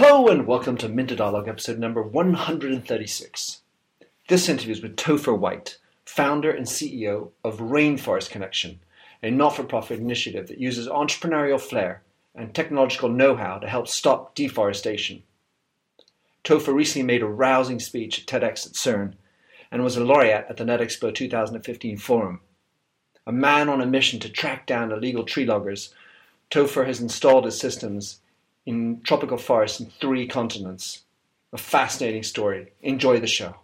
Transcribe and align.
Hello 0.00 0.28
and 0.28 0.46
welcome 0.46 0.76
to 0.76 0.88
Minter 0.88 1.16
Dialogue 1.16 1.48
episode 1.48 1.80
number 1.80 2.00
136. 2.00 3.62
This 4.28 4.48
interview 4.48 4.70
is 4.70 4.80
with 4.80 4.94
Topher 4.94 5.36
White, 5.36 5.78
founder 6.04 6.52
and 6.52 6.66
CEO 6.66 7.30
of 7.42 7.58
Rainforest 7.58 8.30
Connection, 8.30 8.78
a 9.24 9.32
not 9.32 9.56
for 9.56 9.64
profit 9.64 9.98
initiative 9.98 10.46
that 10.46 10.60
uses 10.60 10.86
entrepreneurial 10.86 11.60
flair 11.60 12.02
and 12.32 12.54
technological 12.54 13.08
know 13.08 13.34
how 13.34 13.58
to 13.58 13.66
help 13.66 13.88
stop 13.88 14.36
deforestation. 14.36 15.24
Topher 16.44 16.72
recently 16.72 17.04
made 17.04 17.22
a 17.22 17.26
rousing 17.26 17.80
speech 17.80 18.20
at 18.20 18.26
TEDx 18.26 18.68
at 18.68 18.74
CERN 18.74 19.14
and 19.72 19.82
was 19.82 19.96
a 19.96 20.04
laureate 20.04 20.46
at 20.48 20.58
the 20.58 20.64
NetExpo 20.64 21.12
2015 21.12 21.96
forum. 21.96 22.40
A 23.26 23.32
man 23.32 23.68
on 23.68 23.80
a 23.80 23.86
mission 23.86 24.20
to 24.20 24.28
track 24.28 24.64
down 24.64 24.92
illegal 24.92 25.24
tree 25.24 25.44
loggers, 25.44 25.92
Topher 26.52 26.86
has 26.86 27.00
installed 27.00 27.46
his 27.46 27.58
systems 27.58 28.20
in 28.68 29.00
tropical 29.02 29.38
forests 29.38 29.80
in 29.80 29.86
three 29.98 30.28
continents. 30.28 31.02
A 31.54 31.56
fascinating 31.56 32.22
story. 32.22 32.70
Enjoy 32.82 33.18
the 33.18 33.26
show. 33.26 33.54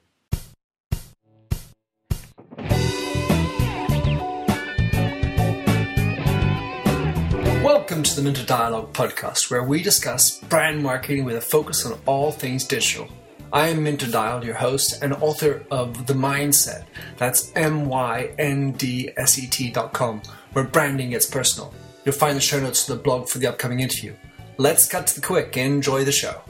Welcome 7.62 8.02
to 8.02 8.16
the 8.16 8.22
Minter 8.22 8.46
Dialogue 8.46 8.94
podcast, 8.94 9.50
where 9.50 9.62
we 9.62 9.82
discuss 9.82 10.40
brand 10.40 10.82
marketing 10.82 11.24
with 11.24 11.36
a 11.36 11.40
focus 11.42 11.84
on 11.84 12.00
all 12.06 12.32
things 12.32 12.64
digital. 12.64 13.06
I 13.52 13.68
am 13.68 13.82
Minter 13.82 14.10
Dial, 14.10 14.42
your 14.42 14.54
host 14.54 15.02
and 15.02 15.12
author 15.12 15.66
of 15.70 16.06
The 16.06 16.14
Myndset. 16.14 16.84
That's 17.18 17.52
M 17.54 17.84
Y 17.84 18.30
N 18.38 18.72
D 18.72 19.10
S 19.18 19.38
E 19.38 19.46
T.com, 19.48 20.22
where 20.54 20.64
branding 20.64 21.10
gets 21.10 21.26
personal. 21.26 21.74
You'll 22.06 22.14
find 22.14 22.38
the 22.38 22.40
show 22.40 22.58
notes 22.58 22.86
to 22.86 22.94
the 22.94 23.02
blog 23.02 23.28
for 23.28 23.36
the 23.36 23.48
upcoming 23.48 23.80
interview. 23.80 24.14
Let's 24.56 24.86
cut 24.86 25.08
to 25.08 25.20
the 25.20 25.26
quick. 25.26 25.56
and 25.56 25.74
Enjoy 25.74 26.04
the 26.04 26.12
show. 26.12 26.40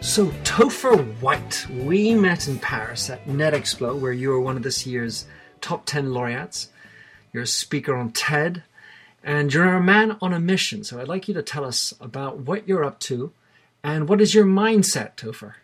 So, 0.00 0.28
Topher 0.44 0.96
White, 1.20 1.66
we 1.68 2.14
met 2.14 2.48
in 2.48 2.58
Paris 2.58 3.10
at 3.10 3.26
NetExpo, 3.26 3.98
where 3.98 4.12
you 4.12 4.30
were 4.30 4.40
one 4.40 4.56
of 4.56 4.62
this 4.62 4.86
year's 4.86 5.26
top 5.60 5.84
10 5.84 6.14
laureates. 6.14 6.68
You're 7.32 7.42
a 7.42 7.46
speaker 7.46 7.94
on 7.94 8.12
TED, 8.12 8.62
and 9.22 9.52
you're 9.52 9.74
a 9.74 9.82
man 9.82 10.16
on 10.22 10.32
a 10.32 10.40
mission. 10.40 10.82
So, 10.82 10.98
I'd 10.98 11.08
like 11.08 11.28
you 11.28 11.34
to 11.34 11.42
tell 11.42 11.66
us 11.66 11.92
about 12.00 12.38
what 12.38 12.66
you're 12.66 12.84
up 12.84 12.98
to 13.00 13.32
and 13.84 14.08
what 14.08 14.22
is 14.22 14.34
your 14.34 14.46
mindset, 14.46 15.16
Topher? 15.16 15.54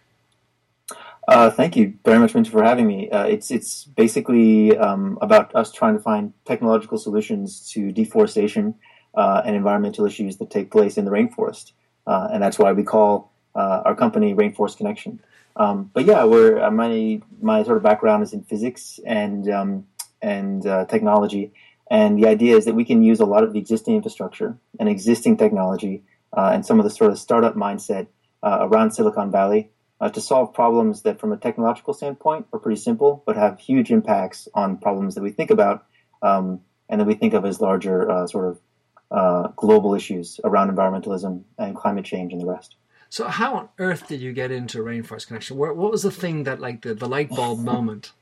Uh, 1.27 1.51
thank 1.51 1.75
you 1.75 1.95
very 2.05 2.19
much, 2.19 2.35
Minter, 2.35 2.51
for 2.51 2.63
having 2.63 2.87
me. 2.87 3.11
Uh, 3.11 3.25
it's 3.25 3.51
it's 3.51 3.85
basically 3.85 4.77
um, 4.77 5.19
about 5.21 5.55
us 5.57 5.73
trying 5.73 5.95
to 5.95 6.01
find 6.01 6.33
technological 6.45 6.99
solutions 6.99 7.69
to 7.73 7.91
deforestation 7.91 8.75
uh, 9.17 9.43
and 9.45 9.57
environmental 9.57 10.05
issues 10.05 10.37
that 10.37 10.51
take 10.51 10.71
place 10.71 10.99
in 10.99 11.05
the 11.05 11.11
rainforest. 11.11 11.73
Uh, 12.07 12.29
and 12.33 12.43
that's 12.43 12.59
why 12.59 12.73
we 12.73 12.83
call 12.83 13.33
uh, 13.55 13.83
our 13.85 13.95
company 13.95 14.35
Rainforest 14.35 14.77
Connection. 14.77 15.21
Um, 15.57 15.91
but 15.95 16.05
yeah, 16.05 16.25
we're, 16.25 16.63
uh, 16.63 16.71
my, 16.71 17.21
my 17.41 17.63
sort 17.63 17.79
of 17.79 17.83
background 17.83 18.23
is 18.23 18.33
in 18.33 18.43
physics 18.43 19.01
and, 19.07 19.49
um, 19.51 19.87
and 20.21 20.67
uh, 20.67 20.85
technology. 20.85 21.53
And 21.91 22.19
the 22.23 22.29
idea 22.29 22.57
is 22.57 22.67
that 22.67 22.75
we 22.75 22.85
can 22.85 23.03
use 23.03 23.21
a 23.21 23.25
lot 23.25 23.43
of 23.43 23.53
the 23.53 23.59
existing 23.59 23.97
infrastructure 23.97 24.59
and 24.79 24.89
existing 24.89 25.39
technology 25.39 26.03
uh, 26.37 26.51
and 26.53 26.67
some 26.67 26.79
of 26.79 26.85
the 26.85 26.91
sort 26.91 27.11
of 27.11 27.19
startup 27.19 27.55
mindset 27.55 28.09
around 28.43 28.93
Silicon 28.93 29.33
Valley 29.33 29.71
to 30.13 30.21
solve 30.21 30.55
problems 30.55 31.03
that, 31.03 31.19
from 31.19 31.33
a 31.33 31.37
technological 31.37 31.93
standpoint, 31.93 32.47
are 32.53 32.61
pretty 32.61 32.81
simple, 32.81 33.25
but 33.27 33.35
have 33.35 33.59
huge 33.59 33.91
impacts 33.91 34.47
on 34.55 34.77
problems 34.77 35.17
that 35.17 35.23
we 35.23 35.31
think 35.31 35.51
about 35.51 35.85
um, 36.23 36.61
and 36.89 37.01
that 37.01 37.07
we 37.07 37.15
think 37.15 37.35
of 37.35 37.45
as 37.45 37.61
larger 37.61 38.07
sort 38.29 38.47
of 38.47 38.61
uh, 39.11 39.49
global 39.57 39.95
issues 39.95 40.41
around 40.45 40.75
environmentalism 40.75 41.43
and 41.59 41.77
climate 41.77 42.05
change 42.05 42.33
and 42.33 42.41
the 42.41 42.47
rest. 42.47 42.77
So, 43.09 43.29
how 43.29 43.55
on 43.55 43.69
earth 43.79 44.09
did 44.09 44.21
you 44.21 44.33
get 44.33 44.51
into 44.51 44.79
Rainforest 44.79 45.29
Connection? 45.29 45.57
What 45.57 45.77
was 45.77 46.03
the 46.03 46.11
thing 46.11 46.45
that, 46.45 46.61
like, 46.61 46.83
the, 46.83 46.95
the 46.95 47.09
light 47.09 47.31
bulb 47.31 47.61
moment? 47.75 48.13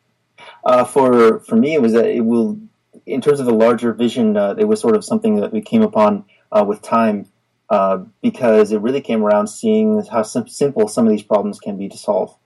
Uh, 0.65 0.85
for 0.85 1.41
for 1.41 1.57
me, 1.57 1.75
it 1.75 1.83
was 1.83 1.93
that 1.93 2.07
it 2.07 2.21
will, 2.21 2.59
in 3.07 3.21
terms 3.21 3.41
of 3.41 3.47
the 3.47 3.55
larger 3.55 3.93
vision, 3.93 4.37
uh, 4.37 4.55
it 4.59 4.65
was 4.65 4.81
sort 4.81 4.97
of 4.97 5.05
something 5.05 5.37
that 5.37 5.53
we 5.53 5.63
came 5.63 5.83
upon 5.83 6.25
uh, 6.53 6.65
with 6.67 6.83
time 6.83 7.27
uh, 7.71 7.99
because 8.21 8.73
it 8.73 8.81
really 8.81 9.01
came 9.01 9.23
around 9.23 9.47
seeing 9.47 10.05
how 10.13 10.23
sim- 10.23 10.49
simple 10.49 10.87
some 10.87 11.07
of 11.07 11.11
these 11.11 11.23
problems 11.23 11.59
can 11.61 11.79
be 11.79 11.89
to 11.89 11.97
solve. 11.97 12.37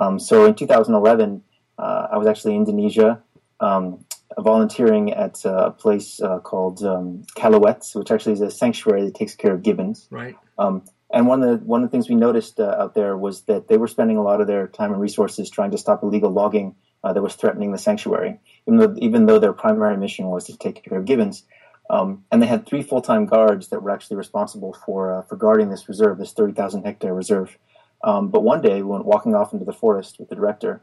Um, 0.00 0.20
so, 0.20 0.44
in 0.44 0.54
2011, 0.54 1.42
uh, 1.78 2.08
I 2.12 2.18
was 2.18 2.26
actually 2.28 2.54
in 2.54 2.60
Indonesia. 2.60 3.22
Um, 3.60 4.04
volunteering 4.42 5.12
at 5.12 5.44
a 5.44 5.70
place 5.70 6.20
uh, 6.20 6.38
called 6.38 6.82
um, 6.82 7.24
which 7.94 8.10
actually 8.10 8.32
is 8.32 8.40
a 8.40 8.50
sanctuary 8.50 9.04
that 9.04 9.14
takes 9.14 9.34
care 9.34 9.54
of 9.54 9.62
gibbons. 9.62 10.08
Right. 10.10 10.36
Um, 10.58 10.84
and 11.10 11.26
one 11.26 11.42
of 11.42 11.60
the 11.60 11.66
one 11.66 11.82
of 11.82 11.88
the 11.88 11.90
things 11.90 12.08
we 12.08 12.14
noticed 12.14 12.60
uh, 12.60 12.76
out 12.78 12.94
there 12.94 13.16
was 13.16 13.42
that 13.42 13.68
they 13.68 13.78
were 13.78 13.88
spending 13.88 14.18
a 14.18 14.22
lot 14.22 14.40
of 14.40 14.46
their 14.46 14.68
time 14.68 14.92
and 14.92 15.00
resources 15.00 15.50
trying 15.50 15.70
to 15.70 15.78
stop 15.78 16.02
illegal 16.02 16.30
logging 16.30 16.74
uh, 17.02 17.12
that 17.12 17.22
was 17.22 17.34
threatening 17.34 17.72
the 17.72 17.78
sanctuary, 17.78 18.38
even 18.66 18.78
though 18.78 18.94
even 18.98 19.26
though 19.26 19.38
their 19.38 19.52
primary 19.52 19.96
mission 19.96 20.26
was 20.26 20.44
to 20.44 20.56
take 20.56 20.84
care 20.84 20.98
of 20.98 21.04
gibbons. 21.04 21.44
Um, 21.90 22.24
and 22.30 22.42
they 22.42 22.46
had 22.46 22.66
three 22.66 22.82
full 22.82 23.00
time 23.00 23.24
guards 23.24 23.68
that 23.68 23.82
were 23.82 23.90
actually 23.90 24.18
responsible 24.18 24.76
for 24.84 25.12
uh, 25.14 25.22
for 25.22 25.36
guarding 25.36 25.70
this 25.70 25.88
reserve, 25.88 26.18
this 26.18 26.32
thirty 26.32 26.52
thousand 26.52 26.84
hectare 26.84 27.14
reserve. 27.14 27.56
Um, 28.04 28.28
but 28.28 28.42
one 28.42 28.60
day, 28.60 28.76
we 28.76 28.82
went 28.82 29.06
walking 29.06 29.34
off 29.34 29.52
into 29.52 29.64
the 29.64 29.72
forest 29.72 30.18
with 30.18 30.28
the 30.28 30.36
director, 30.36 30.82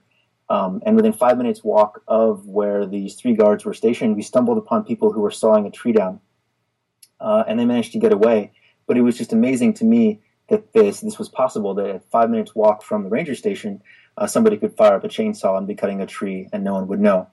um, 0.50 0.81
and 0.85 0.95
within 0.95 1.13
five 1.13 1.38
minutes 1.38 1.63
walk 1.63 2.03
of 2.07 2.45
where 2.47 2.85
these 2.85 3.16
three 3.16 3.33
guards 3.33 3.66
were 3.66 3.73
stationed, 3.73 4.16
we 4.16 4.22
stumbled 4.22 4.57
upon 4.57 4.83
people 4.83 5.11
who 5.11 5.22
were 5.22 5.31
sawing 5.31 5.66
a 5.66 5.72
tree 5.72 5.91
down, 5.91 6.19
uh, 7.19 7.44
and 7.47 7.59
they 7.59 7.66
managed 7.66 7.94
to 7.94 8.00
get 8.00 8.13
away. 8.13 8.51
But 8.88 8.97
it 8.97 9.01
was 9.01 9.17
just 9.17 9.34
amazing 9.34 9.73
to 9.75 9.85
me 9.85 10.22
that 10.50 10.73
this 10.73 11.01
this 11.01 11.17
was 11.17 11.29
possible. 11.29 11.73
That 11.73 11.89
at 11.89 12.09
five 12.11 12.29
minutes 12.29 12.53
walk 12.53 12.84
from 12.84 13.03
the 13.03 13.09
ranger 13.09 13.34
station, 13.34 13.81
uh, 14.17 14.28
somebody 14.28 14.57
could 14.57 14.78
fire 14.78 14.95
up 14.95 15.03
a 15.03 15.07
chainsaw 15.07 15.57
and 15.57 15.67
be 15.67 15.75
cutting 15.75 16.01
a 16.01 16.05
tree, 16.05 16.47
and 16.53 16.63
no 16.63 16.73
one 16.73 16.88
would 16.88 17.00
know. 17.00 17.28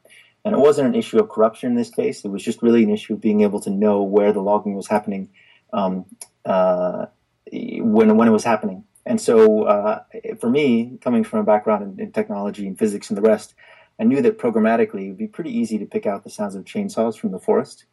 And 0.44 0.54
it 0.54 0.58
wasn't 0.58 0.88
an 0.88 0.94
issue 0.94 1.20
of 1.20 1.28
corruption 1.28 1.70
in 1.70 1.76
this 1.76 1.90
case. 1.90 2.24
It 2.24 2.30
was 2.30 2.42
just 2.42 2.62
really 2.62 2.82
an 2.82 2.90
issue 2.90 3.14
of 3.14 3.20
being 3.20 3.42
able 3.42 3.60
to 3.60 3.70
know 3.70 4.02
where 4.02 4.32
the 4.32 4.40
logging 4.40 4.74
was 4.74 4.88
happening 4.88 5.28
um, 5.72 6.06
uh, 6.44 7.06
when 7.52 8.16
when 8.16 8.28
it 8.28 8.32
was 8.32 8.44
happening. 8.44 8.84
And 9.04 9.20
so, 9.20 9.64
uh, 9.64 10.02
for 10.38 10.48
me, 10.48 10.98
coming 11.00 11.24
from 11.24 11.40
a 11.40 11.44
background 11.44 11.82
in, 11.82 12.04
in, 12.04 12.12
technology 12.12 12.66
and 12.66 12.78
physics 12.78 13.10
and 13.10 13.16
the 13.16 13.22
rest, 13.22 13.54
I 13.98 14.04
knew 14.04 14.22
that 14.22 14.38
programmatically 14.38 15.06
it 15.06 15.08
would 15.08 15.18
be 15.18 15.26
pretty 15.26 15.56
easy 15.56 15.78
to 15.78 15.86
pick 15.86 16.06
out 16.06 16.24
the 16.24 16.30
sounds 16.30 16.54
of 16.54 16.64
chainsaws 16.64 17.18
from 17.18 17.32
the 17.32 17.38
forest. 17.38 17.86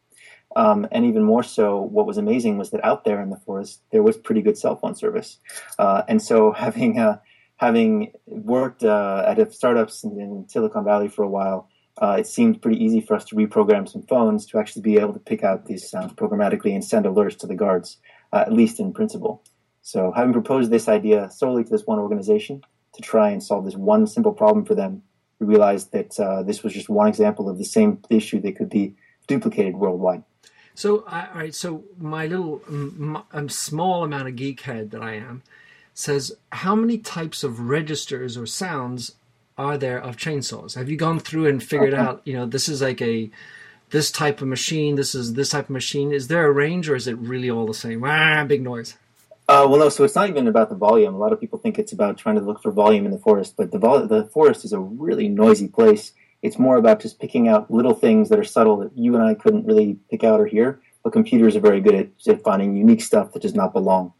Um, 0.56 0.86
and 0.90 1.04
even 1.04 1.22
more 1.22 1.42
so, 1.42 1.80
what 1.80 2.06
was 2.06 2.18
amazing 2.18 2.58
was 2.58 2.70
that 2.70 2.84
out 2.84 3.04
there 3.04 3.20
in 3.20 3.30
the 3.30 3.36
forest, 3.36 3.82
there 3.92 4.02
was 4.02 4.16
pretty 4.16 4.42
good 4.42 4.58
cell 4.58 4.76
phone 4.76 4.94
service. 4.94 5.38
Uh, 5.78 6.02
and 6.08 6.20
so, 6.20 6.52
having 6.56 6.98
uh, 6.98 7.18
having 7.56 8.12
worked 8.26 8.84
uh, 8.84 9.24
at 9.26 9.52
startups 9.52 10.02
in, 10.04 10.18
in, 10.20 10.48
Silicon 10.48 10.84
Valley 10.84 11.08
for 11.08 11.22
a 11.22 11.28
while, 11.28 11.68
uh, 12.00 12.16
it 12.18 12.26
seemed 12.26 12.62
pretty 12.62 12.82
easy 12.82 13.00
for 13.00 13.14
us 13.14 13.24
to 13.26 13.36
reprogram 13.36 13.88
some 13.88 14.02
phones 14.02 14.46
to 14.46 14.58
actually 14.58 14.82
be 14.82 14.96
able 14.96 15.12
to 15.12 15.18
pick 15.18 15.44
out 15.44 15.66
these 15.66 15.88
sounds 15.88 16.12
programmatically 16.14 16.72
and 16.72 16.84
send 16.84 17.04
alerts 17.04 17.36
to 17.38 17.46
the 17.46 17.54
guards, 17.54 17.98
uh, 18.32 18.38
at 18.38 18.52
least 18.52 18.80
in 18.80 18.92
principle. 18.92 19.42
So, 19.82 20.12
having 20.12 20.32
proposed 20.32 20.70
this 20.70 20.88
idea 20.88 21.30
solely 21.30 21.64
to 21.64 21.70
this 21.70 21.86
one 21.86 21.98
organization 21.98 22.62
to 22.94 23.02
try 23.02 23.30
and 23.30 23.42
solve 23.42 23.64
this 23.64 23.76
one 23.76 24.06
simple 24.06 24.32
problem 24.32 24.64
for 24.64 24.74
them, 24.74 25.02
we 25.38 25.46
realized 25.46 25.92
that 25.92 26.18
uh, 26.20 26.42
this 26.42 26.62
was 26.62 26.72
just 26.72 26.88
one 26.88 27.08
example 27.08 27.48
of 27.48 27.58
the 27.58 27.64
same 27.64 28.02
issue 28.10 28.40
that 28.42 28.56
could 28.56 28.68
be 28.68 28.94
duplicated 29.26 29.76
worldwide. 29.76 30.22
So, 30.74 31.04
all 31.10 31.28
right. 31.34 31.54
So, 31.54 31.84
my 31.98 32.26
little 32.26 32.62
um, 32.68 33.48
small 33.48 34.04
amount 34.04 34.28
of 34.28 34.36
geek 34.36 34.60
head 34.62 34.90
that 34.90 35.02
I 35.02 35.14
am 35.14 35.42
says, 35.94 36.32
how 36.52 36.74
many 36.74 36.98
types 36.98 37.42
of 37.42 37.60
registers 37.60 38.36
or 38.36 38.46
sounds 38.46 39.16
are 39.58 39.76
there 39.76 39.98
of 39.98 40.16
chainsaws? 40.16 40.74
Have 40.74 40.88
you 40.88 40.96
gone 40.96 41.18
through 41.18 41.46
and 41.46 41.62
figured 41.62 41.94
okay. 41.94 42.02
out? 42.02 42.22
You 42.24 42.34
know, 42.34 42.46
this 42.46 42.68
is 42.68 42.80
like 42.80 43.02
a 43.02 43.30
this 43.90 44.10
type 44.10 44.40
of 44.40 44.48
machine. 44.48 44.94
This 44.94 45.14
is 45.14 45.34
this 45.34 45.50
type 45.50 45.64
of 45.64 45.70
machine. 45.70 46.12
Is 46.12 46.28
there 46.28 46.46
a 46.46 46.52
range, 46.52 46.88
or 46.88 46.96
is 46.96 47.06
it 47.06 47.18
really 47.18 47.50
all 47.50 47.66
the 47.66 47.74
same? 47.74 48.02
Ah, 48.04 48.44
big 48.44 48.62
noise. 48.62 48.96
Uh, 49.50 49.66
well, 49.66 49.80
no. 49.80 49.88
So 49.88 50.04
it's 50.04 50.14
not 50.14 50.28
even 50.28 50.46
about 50.46 50.68
the 50.68 50.76
volume. 50.76 51.12
A 51.12 51.18
lot 51.18 51.32
of 51.32 51.40
people 51.40 51.58
think 51.58 51.76
it's 51.76 51.90
about 51.90 52.16
trying 52.16 52.36
to 52.36 52.40
look 52.40 52.62
for 52.62 52.70
volume 52.70 53.04
in 53.04 53.10
the 53.10 53.18
forest, 53.18 53.54
but 53.56 53.72
the 53.72 53.80
vol- 53.80 54.06
the 54.06 54.26
forest 54.26 54.64
is 54.64 54.72
a 54.72 54.78
really 54.78 55.28
noisy 55.28 55.66
place. 55.66 56.12
It's 56.40 56.56
more 56.56 56.76
about 56.76 57.00
just 57.00 57.18
picking 57.18 57.48
out 57.48 57.68
little 57.68 57.92
things 57.92 58.28
that 58.28 58.38
are 58.38 58.44
subtle 58.44 58.76
that 58.76 58.96
you 58.96 59.16
and 59.16 59.24
I 59.24 59.34
couldn't 59.34 59.66
really 59.66 59.98
pick 60.08 60.22
out 60.22 60.38
or 60.38 60.46
hear. 60.46 60.80
But 61.02 61.12
computers 61.12 61.56
are 61.56 61.60
very 61.60 61.80
good 61.80 61.96
at, 61.96 62.10
at 62.28 62.44
finding 62.44 62.76
unique 62.76 63.02
stuff 63.02 63.32
that 63.32 63.42
does 63.42 63.56
not 63.56 63.72
belong. 63.72 64.12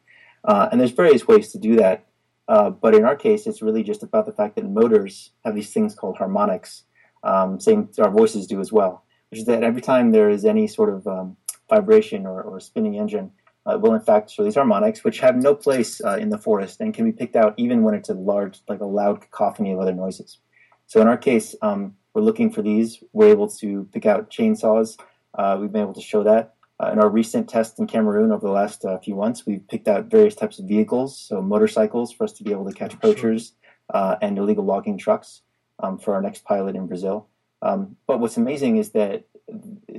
Uh, 0.42 0.68
and 0.72 0.80
there's 0.80 0.90
various 0.90 1.28
ways 1.28 1.52
to 1.52 1.58
do 1.58 1.76
that. 1.76 2.06
Uh, 2.48 2.70
but 2.70 2.96
in 2.96 3.04
our 3.04 3.14
case, 3.14 3.46
it's 3.46 3.62
really 3.62 3.84
just 3.84 4.02
about 4.02 4.26
the 4.26 4.32
fact 4.32 4.56
that 4.56 4.64
motors 4.68 5.30
have 5.44 5.54
these 5.54 5.72
things 5.72 5.94
called 5.94 6.16
harmonics. 6.16 6.82
Um, 7.22 7.60
same 7.60 7.88
our 8.00 8.10
voices 8.10 8.48
do 8.48 8.58
as 8.58 8.72
well, 8.72 9.04
which 9.30 9.38
is 9.38 9.46
that 9.46 9.62
every 9.62 9.80
time 9.80 10.10
there 10.10 10.28
is 10.28 10.44
any 10.44 10.66
sort 10.66 10.92
of 10.92 11.06
um, 11.06 11.36
vibration 11.68 12.26
or, 12.26 12.42
or 12.42 12.58
spinning 12.58 12.96
engine, 12.96 13.30
uh, 13.66 13.78
will 13.78 13.94
in 13.94 14.00
fact 14.00 14.30
show 14.30 14.44
these 14.44 14.54
harmonics, 14.54 15.04
which 15.04 15.20
have 15.20 15.36
no 15.36 15.54
place 15.54 16.00
uh, 16.02 16.16
in 16.16 16.30
the 16.30 16.38
forest 16.38 16.80
and 16.80 16.94
can 16.94 17.04
be 17.04 17.12
picked 17.12 17.36
out 17.36 17.54
even 17.56 17.82
when 17.82 17.94
it's 17.94 18.08
a 18.08 18.14
large, 18.14 18.60
like 18.68 18.80
a 18.80 18.86
loud 18.86 19.20
cacophony 19.20 19.72
of 19.72 19.78
other 19.78 19.92
noises. 19.92 20.38
So 20.86 21.00
in 21.00 21.08
our 21.08 21.16
case, 21.16 21.54
um, 21.62 21.94
we're 22.14 22.22
looking 22.22 22.50
for 22.50 22.62
these. 22.62 23.02
We're 23.12 23.30
able 23.30 23.48
to 23.48 23.88
pick 23.92 24.06
out 24.06 24.30
chainsaws. 24.30 24.98
Uh, 25.34 25.58
we've 25.60 25.70
been 25.70 25.82
able 25.82 25.94
to 25.94 26.00
show 26.00 26.24
that. 26.24 26.54
Uh, 26.82 26.90
in 26.92 26.98
our 26.98 27.10
recent 27.10 27.48
tests 27.48 27.78
in 27.78 27.86
Cameroon 27.86 28.32
over 28.32 28.46
the 28.46 28.52
last 28.52 28.84
uh, 28.84 28.98
few 28.98 29.14
months, 29.14 29.44
we've 29.46 29.66
picked 29.68 29.86
out 29.86 30.06
various 30.06 30.34
types 30.34 30.58
of 30.58 30.64
vehicles, 30.64 31.18
so 31.18 31.42
motorcycles 31.42 32.10
for 32.10 32.24
us 32.24 32.32
to 32.32 32.42
be 32.42 32.52
able 32.52 32.64
to 32.64 32.72
catch 32.72 32.98
poachers 33.00 33.52
uh, 33.92 34.16
and 34.22 34.38
illegal 34.38 34.64
logging 34.64 34.96
trucks 34.96 35.42
um, 35.78 35.98
for 35.98 36.14
our 36.14 36.22
next 36.22 36.42
pilot 36.44 36.74
in 36.76 36.86
Brazil. 36.86 37.28
Um, 37.60 37.96
but 38.06 38.18
what's 38.18 38.38
amazing 38.38 38.78
is 38.78 38.90
that 38.90 39.26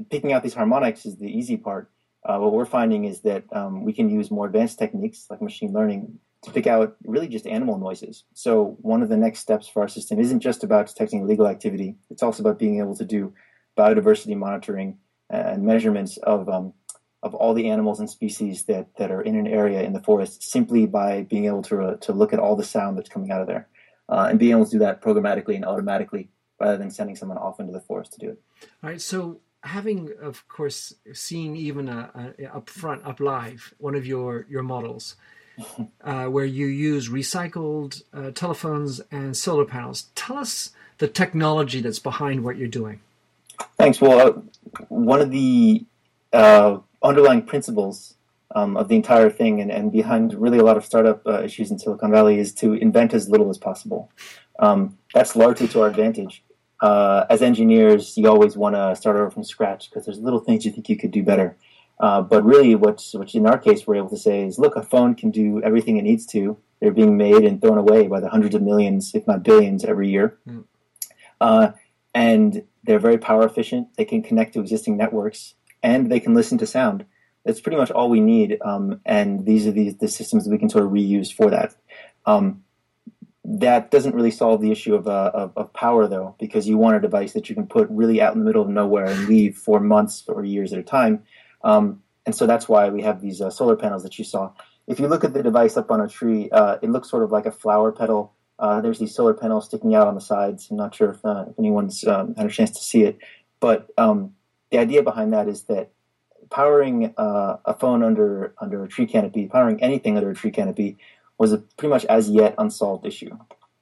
picking 0.09 0.33
out 0.33 0.41
these 0.41 0.55
harmonics 0.55 1.05
is 1.05 1.17
the 1.17 1.27
easy 1.27 1.55
part. 1.55 1.91
Uh, 2.23 2.37
what 2.37 2.53
we're 2.53 2.65
finding 2.65 3.05
is 3.05 3.21
that 3.21 3.43
um, 3.51 3.83
we 3.83 3.93
can 3.93 4.09
use 4.09 4.29
more 4.29 4.45
advanced 4.45 4.77
techniques 4.77 5.25
like 5.29 5.41
machine 5.41 5.73
learning 5.73 6.19
to 6.43 6.51
pick 6.51 6.67
out 6.67 6.95
really 7.05 7.27
just 7.27 7.47
animal 7.47 7.77
noises. 7.77 8.23
So 8.33 8.77
one 8.81 9.01
of 9.03 9.09
the 9.09 9.17
next 9.17 9.39
steps 9.39 9.67
for 9.67 9.81
our 9.81 9.87
system 9.87 10.19
isn't 10.19 10.39
just 10.39 10.63
about 10.63 10.87
detecting 10.87 11.21
illegal 11.21 11.47
activity; 11.47 11.95
it's 12.09 12.23
also 12.23 12.43
about 12.43 12.59
being 12.59 12.79
able 12.79 12.95
to 12.95 13.05
do 13.05 13.33
biodiversity 13.77 14.35
monitoring 14.35 14.97
and 15.29 15.63
measurements 15.63 16.17
of 16.17 16.49
um, 16.49 16.73
of 17.23 17.35
all 17.35 17.53
the 17.53 17.69
animals 17.69 17.99
and 17.99 18.09
species 18.09 18.63
that, 18.63 18.87
that 18.97 19.11
are 19.11 19.21
in 19.21 19.35
an 19.35 19.45
area 19.45 19.83
in 19.83 19.93
the 19.93 20.01
forest 20.01 20.41
simply 20.43 20.87
by 20.87 21.21
being 21.23 21.45
able 21.45 21.61
to 21.61 21.81
uh, 21.81 21.95
to 21.97 22.13
look 22.13 22.33
at 22.33 22.39
all 22.39 22.55
the 22.55 22.63
sound 22.63 22.97
that's 22.97 23.09
coming 23.09 23.31
out 23.31 23.41
of 23.41 23.47
there, 23.47 23.67
uh, 24.09 24.27
and 24.29 24.39
being 24.39 24.51
able 24.51 24.65
to 24.65 24.71
do 24.71 24.79
that 24.79 25.01
programmatically 25.01 25.55
and 25.55 25.65
automatically 25.65 26.29
rather 26.59 26.77
than 26.77 26.91
sending 26.91 27.15
someone 27.15 27.37
off 27.37 27.59
into 27.59 27.73
the 27.73 27.79
forest 27.79 28.13
to 28.13 28.19
do 28.19 28.29
it. 28.29 28.41
All 28.83 28.89
right, 28.89 29.01
so 29.01 29.39
having 29.63 30.09
of 30.21 30.47
course 30.47 30.93
seen 31.13 31.55
even 31.55 31.87
a, 31.87 32.33
a, 32.39 32.55
up 32.55 32.69
front 32.69 33.05
up 33.05 33.19
live 33.19 33.73
one 33.77 33.95
of 33.95 34.05
your 34.05 34.45
your 34.49 34.63
models 34.63 35.15
uh, 36.03 36.25
where 36.25 36.45
you 36.45 36.65
use 36.65 37.09
recycled 37.09 38.03
uh, 38.13 38.31
telephones 38.31 39.01
and 39.11 39.37
solar 39.37 39.65
panels 39.65 40.09
tell 40.15 40.37
us 40.37 40.71
the 40.97 41.07
technology 41.07 41.81
that's 41.81 41.99
behind 41.99 42.43
what 42.43 42.57
you're 42.57 42.67
doing 42.67 42.99
Thanks. 43.77 44.01
Well, 44.01 44.27
uh, 44.27 44.41
one 44.89 45.21
of 45.21 45.31
the 45.31 45.85
uh, 46.33 46.77
underlying 47.03 47.43
principles 47.43 48.15
um, 48.55 48.77
of 48.77 48.87
the 48.87 48.95
entire 48.95 49.29
thing 49.29 49.61
and, 49.61 49.71
and, 49.71 49.91
behind 49.91 50.33
really 50.33 50.57
a 50.57 50.63
lot 50.63 50.75
of 50.75 50.83
startup 50.83 51.25
uh, 51.25 51.41
issues 51.41 51.71
in 51.71 51.79
Silicon 51.79 52.11
Valley 52.11 52.37
is 52.37 52.53
to 52.55 52.73
invent 52.73 53.13
as 53.13 53.29
little 53.29 53.49
as 53.49 53.57
possible. 53.57 54.11
Um, 54.59 54.97
that's 55.13 55.35
largely 55.35 55.67
to 55.69 55.81
our 55.81 55.87
advantage. 55.87 56.43
Uh, 56.81 57.25
as 57.29 57.41
engineers, 57.41 58.17
you 58.17 58.27
always 58.27 58.57
want 58.57 58.75
to 58.75 58.95
start 58.95 59.15
over 59.15 59.29
from 59.29 59.43
scratch 59.43 59.89
because 59.89 60.05
there's 60.05 60.19
little 60.19 60.39
things 60.39 60.65
you 60.65 60.71
think 60.71 60.89
you 60.89 60.97
could 60.97 61.11
do 61.11 61.23
better. 61.23 61.55
Uh, 61.99 62.21
but 62.21 62.43
really, 62.43 62.73
what's, 62.73 63.13
which 63.13 63.35
in 63.35 63.45
our 63.45 63.59
case 63.59 63.85
we're 63.85 63.95
able 63.95 64.09
to 64.09 64.17
say 64.17 64.43
is, 64.45 64.57
look, 64.57 64.75
a 64.75 64.81
phone 64.81 65.13
can 65.13 65.29
do 65.29 65.61
everything 65.61 65.97
it 65.97 66.03
needs 66.03 66.25
to. 66.25 66.57
They're 66.79 66.91
being 66.91 67.15
made 67.15 67.43
and 67.43 67.61
thrown 67.61 67.77
away 67.77 68.07
by 68.07 68.19
the 68.19 68.29
hundreds 68.29 68.55
of 68.55 68.63
millions, 68.63 69.13
if 69.13 69.27
not 69.27 69.43
billions, 69.43 69.85
every 69.85 70.09
year. 70.09 70.39
Mm. 70.47 70.65
Uh, 71.39 71.71
and 72.15 72.63
they're 72.83 72.97
very 72.99 73.19
power 73.19 73.45
efficient. 73.45 73.95
They 73.95 74.05
can 74.05 74.23
connect 74.23 74.53
to 74.53 74.59
existing 74.59 74.97
networks, 74.97 75.53
and 75.83 76.11
they 76.11 76.19
can 76.19 76.33
listen 76.33 76.57
to 76.57 76.65
sound. 76.65 77.05
That's 77.45 77.61
pretty 77.61 77.77
much 77.77 77.91
all 77.91 78.09
we 78.09 78.19
need. 78.19 78.57
Um, 78.65 79.01
and 79.05 79.45
these 79.45 79.67
are 79.67 79.71
the, 79.71 79.91
the 79.91 80.07
systems 80.07 80.45
that 80.45 80.51
we 80.51 80.57
can 80.57 80.69
sort 80.69 80.85
of 80.85 80.91
reuse 80.91 81.31
for 81.31 81.51
that. 81.51 81.75
Um, 82.25 82.63
that 83.43 83.89
doesn't 83.89 84.13
really 84.13 84.31
solve 84.31 84.61
the 84.61 84.71
issue 84.71 84.93
of, 84.93 85.07
uh, 85.07 85.31
of, 85.33 85.51
of, 85.55 85.73
power, 85.73 86.07
though, 86.07 86.35
because 86.39 86.67
you 86.67 86.77
want 86.77 86.95
a 86.95 86.99
device 86.99 87.33
that 87.33 87.49
you 87.49 87.55
can 87.55 87.65
put 87.65 87.89
really 87.89 88.21
out 88.21 88.33
in 88.33 88.39
the 88.39 88.45
middle 88.45 88.61
of 88.61 88.69
nowhere 88.69 89.05
and 89.05 89.27
leave 89.27 89.57
for 89.57 89.79
months 89.79 90.23
or 90.27 90.45
years 90.45 90.73
at 90.73 90.79
a 90.79 90.83
time. 90.83 91.23
Um, 91.63 92.03
and 92.25 92.35
so 92.35 92.45
that's 92.45 92.69
why 92.69 92.89
we 92.89 93.01
have 93.01 93.19
these 93.19 93.41
uh, 93.41 93.49
solar 93.49 93.75
panels 93.75 94.03
that 94.03 94.19
you 94.19 94.25
saw. 94.25 94.51
If 94.85 94.99
you 94.99 95.07
look 95.07 95.23
at 95.23 95.33
the 95.33 95.41
device 95.41 95.75
up 95.75 95.89
on 95.89 96.01
a 96.01 96.07
tree, 96.07 96.49
uh, 96.51 96.77
it 96.81 96.89
looks 96.89 97.09
sort 97.09 97.23
of 97.23 97.31
like 97.31 97.47
a 97.47 97.51
flower 97.51 97.91
petal 97.91 98.33
uh, 98.61 98.79
there's 98.79 98.99
these 98.99 99.13
solar 99.13 99.33
panels 99.33 99.65
sticking 99.65 99.95
out 99.95 100.07
on 100.07 100.13
the 100.13 100.21
sides. 100.21 100.69
I'm 100.69 100.77
not 100.77 100.93
sure 100.93 101.09
if, 101.09 101.25
uh, 101.25 101.45
if 101.49 101.57
anyone's 101.57 102.05
um, 102.05 102.35
had 102.35 102.45
a 102.45 102.49
chance 102.49 102.69
to 102.71 102.83
see 102.83 103.03
it, 103.03 103.17
but 103.59 103.87
um, 103.97 104.35
the 104.69 104.77
idea 104.77 105.01
behind 105.01 105.33
that 105.33 105.47
is 105.47 105.63
that 105.63 105.89
powering 106.51 107.11
uh, 107.17 107.57
a 107.65 107.73
phone 107.73 108.03
under 108.03 108.53
under 108.61 108.83
a 108.83 108.87
tree 108.87 109.07
canopy, 109.07 109.47
powering 109.47 109.81
anything 109.81 110.15
under 110.15 110.29
a 110.29 110.35
tree 110.35 110.51
canopy, 110.51 110.97
was 111.41 111.53
a 111.53 111.57
pretty 111.57 111.89
much 111.89 112.05
as 112.05 112.29
yet 112.29 112.53
unsolved 112.59 113.03
issue. 113.03 113.35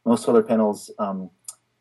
Most 0.05 0.23
solar 0.23 0.41
panels 0.41 0.89
um, 0.97 1.29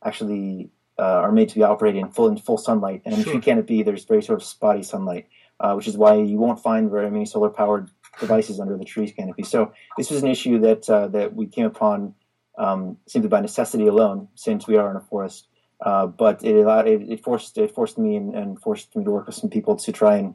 actually 0.05 0.71
uh, 0.99 1.21
are 1.25 1.31
made 1.31 1.49
to 1.51 1.55
be 1.55 1.63
operated 1.63 2.01
in 2.03 2.11
full 2.11 2.27
in 2.27 2.37
full 2.37 2.59
sunlight, 2.59 3.03
and 3.05 3.15
in 3.15 3.23
sure. 3.23 3.35
tree 3.35 3.41
canopy, 3.41 3.85
there's 3.85 4.05
very 4.05 4.21
sort 4.21 4.43
of 4.43 4.45
spotty 4.45 4.83
sunlight, 4.83 5.29
uh, 5.61 5.75
which 5.75 5.87
is 5.87 5.97
why 5.97 6.15
you 6.17 6.37
won't 6.37 6.61
find 6.61 6.91
very 6.91 7.09
many 7.13 7.25
solar 7.25 7.49
powered 7.49 7.91
devices 8.19 8.59
under 8.59 8.77
the 8.77 8.85
tree 8.85 9.09
canopy. 9.09 9.45
So 9.45 9.73
this 9.97 10.11
was 10.11 10.21
an 10.25 10.29
issue 10.29 10.59
that 10.59 10.91
uh, 10.91 11.07
that 11.17 11.37
we 11.37 11.47
came 11.47 11.67
upon 11.67 12.17
um, 12.59 12.97
simply 13.07 13.29
by 13.29 13.41
necessity 13.41 13.87
alone, 13.87 14.27
since 14.35 14.67
we 14.67 14.77
are 14.77 14.91
in 14.91 14.97
a 14.97 15.01
forest. 15.01 15.47
Uh, 15.81 16.07
but 16.09 16.45
it 16.45 16.57
allowed 16.57 16.89
it, 16.89 17.03
it, 17.09 17.23
forced 17.23 17.57
it 17.57 17.73
forced 17.73 17.99
me 17.99 18.17
and, 18.17 18.35
and, 18.35 18.61
forced 18.61 18.97
me 18.97 19.05
to 19.05 19.13
work 19.13 19.27
with 19.29 19.37
some 19.37 19.49
people 19.49 19.77
to 19.77 19.93
try 19.93 20.17
and 20.17 20.35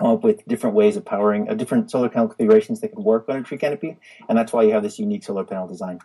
come 0.00 0.10
up 0.10 0.24
with 0.24 0.44
different 0.46 0.74
ways 0.74 0.96
of 0.96 1.04
powering 1.04 1.48
uh, 1.48 1.54
different 1.54 1.90
solar 1.90 2.08
panel 2.08 2.28
configurations 2.28 2.80
that 2.80 2.88
could 2.88 3.04
work 3.04 3.28
on 3.28 3.36
a 3.36 3.42
tree 3.42 3.58
canopy, 3.58 3.98
and 4.28 4.36
that's 4.36 4.52
why 4.52 4.62
you 4.62 4.72
have 4.72 4.82
this 4.82 4.98
unique 4.98 5.22
solar 5.22 5.44
panel 5.44 5.68
design. 5.68 6.00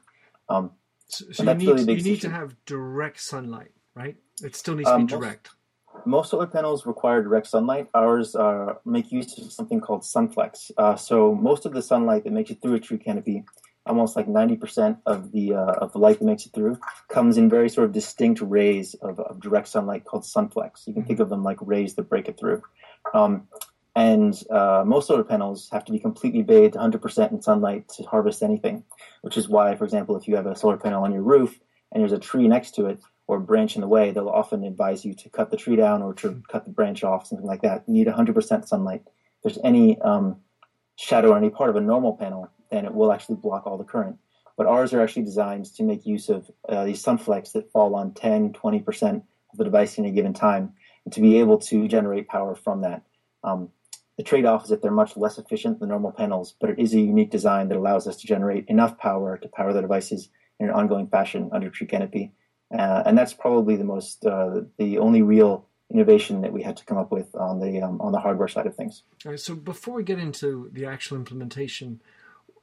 Um, 0.50 0.72
so, 1.08 1.26
so 1.32 1.44
you 1.44 1.54
need, 1.54 1.68
really 1.68 1.94
you 1.94 2.04
need 2.04 2.22
to 2.22 2.30
have 2.30 2.56
direct 2.66 3.22
sunlight, 3.22 3.72
right? 3.96 4.18
It 4.44 4.56
still 4.56 4.76
needs 4.76 4.90
to 4.90 4.96
um, 4.96 5.06
be 5.06 5.14
direct. 5.14 5.50
Most, 5.94 6.08
most, 6.08 6.30
solar 6.32 6.48
panels 6.48 6.86
require 6.86 7.24
direct 7.24 7.48
sunlight. 7.48 7.88
Ours 7.94 8.36
uh, 8.36 8.74
make 8.84 9.12
use 9.12 9.38
of 9.38 9.52
something 9.52 9.80
called 9.80 10.02
sunflecks. 10.02 10.72
Uh, 10.78 10.96
so 10.96 11.34
most 11.34 11.66
of 11.66 11.74
the 11.74 11.82
sunlight 11.82 12.26
that 12.26 12.34
makes 12.34 12.52
it 12.52 12.62
through 12.62 12.76
a 12.76 12.80
tree 12.80 12.98
canopy 12.98 13.46
almost 13.88 14.16
like 14.16 14.28
90% 14.28 14.98
of 15.06 15.32
the 15.32 15.54
uh, 15.54 15.74
of 15.74 15.92
the 15.94 16.00
light 16.00 16.18
that 16.20 16.26
makes 16.26 16.46
it 16.46 16.54
through 16.54 16.80
comes 17.08 17.38
in 17.38 17.50
very 17.50 17.70
sort 17.70 17.86
of 17.86 17.94
distinct 17.94 18.42
rays 18.42 18.96
of, 18.96 19.20
of 19.20 19.40
direct 19.40 19.68
sunlight 19.68 20.06
called 20.06 20.24
sunflecks. 20.24 20.88
You 20.88 20.94
can 20.94 21.06
think 21.06 21.20
of 21.20 21.30
them 21.30 21.44
like 21.44 21.58
rays 21.62 21.94
that 21.96 22.10
break 22.10 22.28
it 22.28 22.40
through. 22.40 22.64
Um, 23.14 23.48
and 23.96 24.38
uh, 24.50 24.84
most 24.86 25.08
solar 25.08 25.24
panels 25.24 25.70
have 25.72 25.86
to 25.86 25.92
be 25.92 26.00
completely 26.00 26.44
bathed 26.44 26.76
100% 26.76 27.32
in 27.32 27.42
sunlight 27.42 27.88
to 27.90 28.04
harvest 28.04 28.44
anything, 28.44 28.84
which 29.22 29.38
is 29.38 29.48
why, 29.48 29.74
for 29.76 29.86
example, 29.86 30.18
if 30.18 30.28
you 30.28 30.36
have 30.36 30.46
a 30.46 30.56
solar 30.56 30.76
panel 30.76 31.04
on 31.04 31.14
your 31.14 31.22
roof 31.22 31.60
and 31.92 32.02
there's 32.02 32.12
a 32.12 32.20
tree 32.20 32.48
next 32.48 32.76
to 32.76 32.88
it 32.88 33.00
or 33.28 33.38
a 33.38 33.42
branch 33.42 33.76
in 33.76 33.82
the 33.82 33.88
way, 33.88 34.12
they'll 34.12 34.28
often 34.28 34.66
advise 34.66 35.06
you 35.06 35.14
to 35.14 35.30
cut 35.30 35.50
the 35.50 35.56
tree 35.56 35.78
down 35.78 36.02
or 36.02 36.14
to 36.14 36.44
cut 36.50 36.66
the 36.66 36.72
branch 36.72 37.06
off, 37.06 37.26
something 37.26 37.48
like 37.48 37.62
that. 37.62 37.84
You 37.88 37.94
need 37.94 38.08
100% 38.08 38.68
sunlight. 38.68 39.02
If 39.06 39.44
there's 39.44 39.60
any 39.64 40.00
um, 40.02 40.42
shadow 40.98 41.32
on 41.32 41.38
any 41.38 41.50
part 41.50 41.70
of 41.70 41.78
a 41.78 41.82
normal 41.82 42.18
panel, 42.18 42.50
then 42.72 42.84
it 42.84 42.94
will 42.94 43.14
actually 43.14 43.36
block 43.36 43.66
all 43.66 43.78
the 43.78 43.86
current. 43.86 44.18
But 44.58 44.68
ours 44.68 44.94
are 44.94 45.02
actually 45.02 45.24
designed 45.24 45.74
to 45.74 45.84
make 45.84 46.06
use 46.06 46.28
of 46.28 46.52
uh, 46.68 46.84
these 46.84 47.02
sunflecks 47.02 47.54
that 47.54 47.72
fall 47.72 47.96
on 47.96 48.14
10, 48.14 48.54
20% 48.54 49.16
of 49.16 49.58
the 49.58 49.64
device 49.64 49.98
in 49.98 50.06
a 50.06 50.12
given 50.12 50.34
time, 50.34 50.74
and 51.06 51.14
to 51.14 51.22
be 51.22 51.40
able 51.40 51.58
to 51.60 51.88
generate 51.88 52.28
power 52.28 52.56
from 52.56 52.82
that. 52.82 53.02
Um, 53.44 53.70
the 54.18 54.24
trade 54.24 54.46
off 54.46 54.64
is 54.64 54.70
that 54.70 54.82
they're 54.82 54.92
much 54.92 55.18
less 55.18 55.38
efficient 55.38 55.80
than 55.80 55.90
normal 55.90 56.12
panels, 56.12 56.56
but 56.60 56.70
it 56.70 56.80
is 56.80 56.94
a 56.94 57.00
unique 57.00 57.32
design 57.32 57.68
that 57.68 57.78
allows 57.78 58.08
us 58.08 58.18
to 58.18 58.28
generate 58.28 58.66
enough 58.68 58.98
power 58.98 59.38
to 59.38 59.48
power 59.50 59.74
the 59.74 59.82
devices 59.82 60.30
in 60.60 60.70
an 60.70 60.76
ongoing 60.76 61.08
fashion 61.08 61.50
under 61.52 61.70
tree 61.70 61.88
canopy. 61.88 62.32
Uh, 62.72 63.04
and 63.06 63.18
that's 63.18 63.34
probably 63.34 63.76
the 63.76 63.84
most, 63.84 64.26
uh, 64.26 64.62
the 64.78 64.98
only 64.98 65.22
real 65.22 65.66
innovation 65.92 66.42
that 66.42 66.52
we 66.52 66.64
had 66.64 66.78
to 66.78 66.86
come 66.86 66.98
up 66.98 67.12
with 67.12 67.36
on 67.36 67.60
the 67.60 67.82
um, 67.82 68.02
on 68.02 68.12
the 68.12 68.20
hardware 68.20 68.48
side 68.48 68.66
of 68.66 68.76
things. 68.76 69.04
All 69.26 69.32
right. 69.32 69.40
So 69.40 69.56
before 69.56 69.94
we 69.96 70.04
get 70.04 70.20
into 70.20 70.70
the 70.74 70.86
actual 70.86 71.18
implementation, 71.18 72.02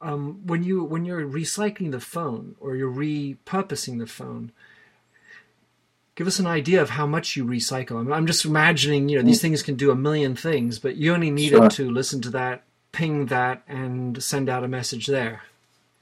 um, 0.00 0.46
when 0.46 0.62
you 0.62 0.82
when 0.82 1.04
you're 1.04 1.26
recycling 1.26 1.92
the 1.92 2.00
phone 2.00 2.56
or 2.60 2.74
you're 2.74 2.90
repurposing 2.90 3.98
the 3.98 4.06
phone, 4.06 4.52
give 6.14 6.26
us 6.26 6.38
an 6.38 6.46
idea 6.46 6.82
of 6.82 6.90
how 6.90 7.06
much 7.06 7.36
you 7.36 7.44
recycle. 7.44 7.98
I'm, 7.98 8.12
I'm 8.12 8.26
just 8.26 8.44
imagining, 8.44 9.08
you 9.08 9.16
know, 9.16 9.24
these 9.24 9.38
mm. 9.38 9.42
things 9.42 9.62
can 9.62 9.76
do 9.76 9.90
a 9.90 9.96
million 9.96 10.36
things, 10.36 10.78
but 10.78 10.96
you 10.96 11.12
only 11.14 11.30
needed 11.30 11.56
sure. 11.56 11.68
to 11.70 11.90
listen 11.90 12.20
to 12.22 12.30
that, 12.30 12.62
ping 12.92 13.26
that, 13.26 13.62
and 13.66 14.22
send 14.22 14.48
out 14.48 14.64
a 14.64 14.68
message 14.68 15.06
there. 15.06 15.42